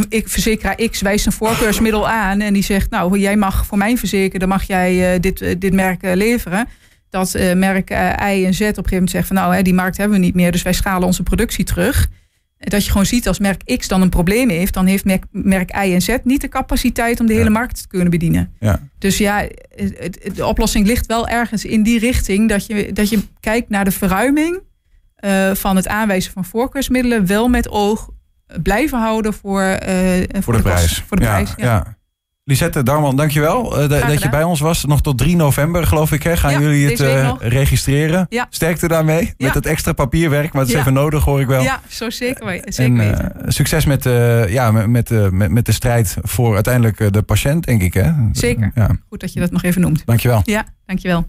ik, 0.10 0.30
verzekeraar 0.30 0.76
X 0.76 1.02
wijst 1.02 1.26
een 1.26 1.32
voorkeursmiddel 1.32 2.10
aan 2.10 2.40
en 2.40 2.54
die 2.54 2.64
zegt, 2.64 2.90
nou, 2.90 3.20
jij 3.20 3.36
mag 3.36 3.66
voor 3.66 3.78
mijn 3.78 3.98
verzekeren, 3.98 4.48
mag 4.48 4.64
jij 4.64 5.14
uh, 5.14 5.20
dit, 5.20 5.42
uh, 5.42 5.56
dit 5.58 5.74
merk 5.74 6.04
uh, 6.04 6.14
leveren. 6.14 6.68
Dat 7.10 7.38
merk 7.56 7.90
I 7.90 8.46
en 8.46 8.54
Z 8.54 8.62
op 8.62 8.68
een 8.68 8.74
gegeven 8.74 8.92
moment 8.92 9.10
zegt 9.10 9.28
van, 9.28 9.36
nou, 9.36 9.62
die 9.62 9.74
markt 9.74 9.98
hebben 9.98 10.20
we 10.20 10.26
niet 10.26 10.36
meer, 10.36 10.52
dus 10.52 10.62
wij 10.62 10.74
schalen 10.74 11.08
onze 11.08 11.24
productie 11.24 11.66
terug. 11.66 12.10
Dat 12.62 12.86
je 12.86 12.92
gewoon 12.92 13.06
ziet 13.06 13.28
als 13.28 13.40
merk 13.40 13.78
X 13.78 13.88
dan 13.88 14.02
een 14.02 14.10
probleem 14.10 14.50
heeft, 14.50 14.74
dan 14.74 14.86
heeft 14.86 15.06
merk, 15.06 15.24
merk 15.32 15.76
I 15.86 15.94
en 15.94 16.02
Z 16.02 16.18
niet 16.24 16.42
de 16.42 16.48
capaciteit 16.48 17.20
om 17.20 17.26
de 17.26 17.34
ja. 17.34 17.38
hele 17.38 17.50
markt 17.50 17.82
te 17.82 17.88
kunnen 17.88 18.10
bedienen. 18.10 18.56
Ja. 18.60 18.80
Dus 18.98 19.18
ja, 19.18 19.48
de 20.34 20.46
oplossing 20.46 20.88
ligt 20.88 21.06
wel 21.06 21.28
ergens 21.28 21.66
in 21.66 21.84
die 21.84 22.00
richting 22.00 22.50
dat 22.50 22.66
je, 22.66 22.94
dat 22.94 23.10
je 23.10 23.20
kijkt 23.40 23.70
naar 23.70 23.86
de 23.86 23.92
verruiming 23.92 24.60
uh, 25.26 25.52
van 25.54 25.76
het 25.76 25.88
aanwijzen 25.88 26.32
van 26.32 26.46
voorkeursmiddelen 26.46 27.26
wel 27.26 27.48
met 27.48 27.70
oog 27.70 28.10
blijven 28.64 29.00
houden 29.00 29.34
voor, 29.34 29.62
uh, 29.62 29.78
voor, 30.18 30.44
voor, 30.44 30.54
de, 30.54 30.62
prijs. 30.62 31.04
Voor 31.08 31.18
de 31.18 31.24
ja, 31.24 31.32
prijs. 31.32 31.54
Ja. 31.58 31.98
Lisette 32.44 32.84
Darman, 32.84 33.16
dankjewel 33.16 33.84
uh, 33.84 33.90
dat 33.90 34.22
je 34.22 34.30
bij 34.30 34.44
ons 34.44 34.60
was. 34.60 34.86
Nog 34.86 35.02
tot 35.02 35.18
3 35.18 35.36
november, 35.36 35.88
geloof 35.88 36.12
ik, 36.12 36.24
hè, 36.24 36.38
gaan 36.38 36.62
jullie 36.62 36.90
het 36.90 37.00
uh, 37.00 37.34
registreren. 37.40 38.26
Ja. 38.30 38.48
Sterkte 38.50 38.88
daarmee, 38.88 39.34
met 39.38 39.54
het 39.54 39.66
extra 39.66 39.94
papierwerk. 39.94 40.54
Maar 40.54 40.62
het 40.62 40.72
is 40.72 40.78
even 40.78 40.94
nodig, 40.94 41.24
hoor 41.24 41.42
ik 41.42 41.48
wel. 41.48 41.62
Ja, 41.62 41.80
zo 41.88 42.10
zeker, 42.10 42.62
zeker 42.66 43.00
en, 43.00 43.54
succes 43.54 43.86
met, 43.86 44.04
ja, 44.50 44.72
met, 44.72 44.88
met, 44.88 45.32
met, 45.32 45.52
met 45.52 45.66
de 45.66 45.72
strijd 45.72 46.18
voor 46.22 46.54
uiteindelijk 46.54 47.14
de 47.14 47.22
patiënt, 47.22 47.66
denk 47.66 47.82
ik. 47.82 47.94
Hè? 47.94 48.12
Zeker. 48.32 48.72
Goed 49.10 49.20
dat 49.20 49.34
je 49.34 49.40
dat 49.40 49.52
nog 49.52 49.64
even 49.64 49.82
noemt. 49.82 50.06
Dankjewel. 50.06 50.42
Ja, 50.44 50.66
dankjewel. 50.86 51.26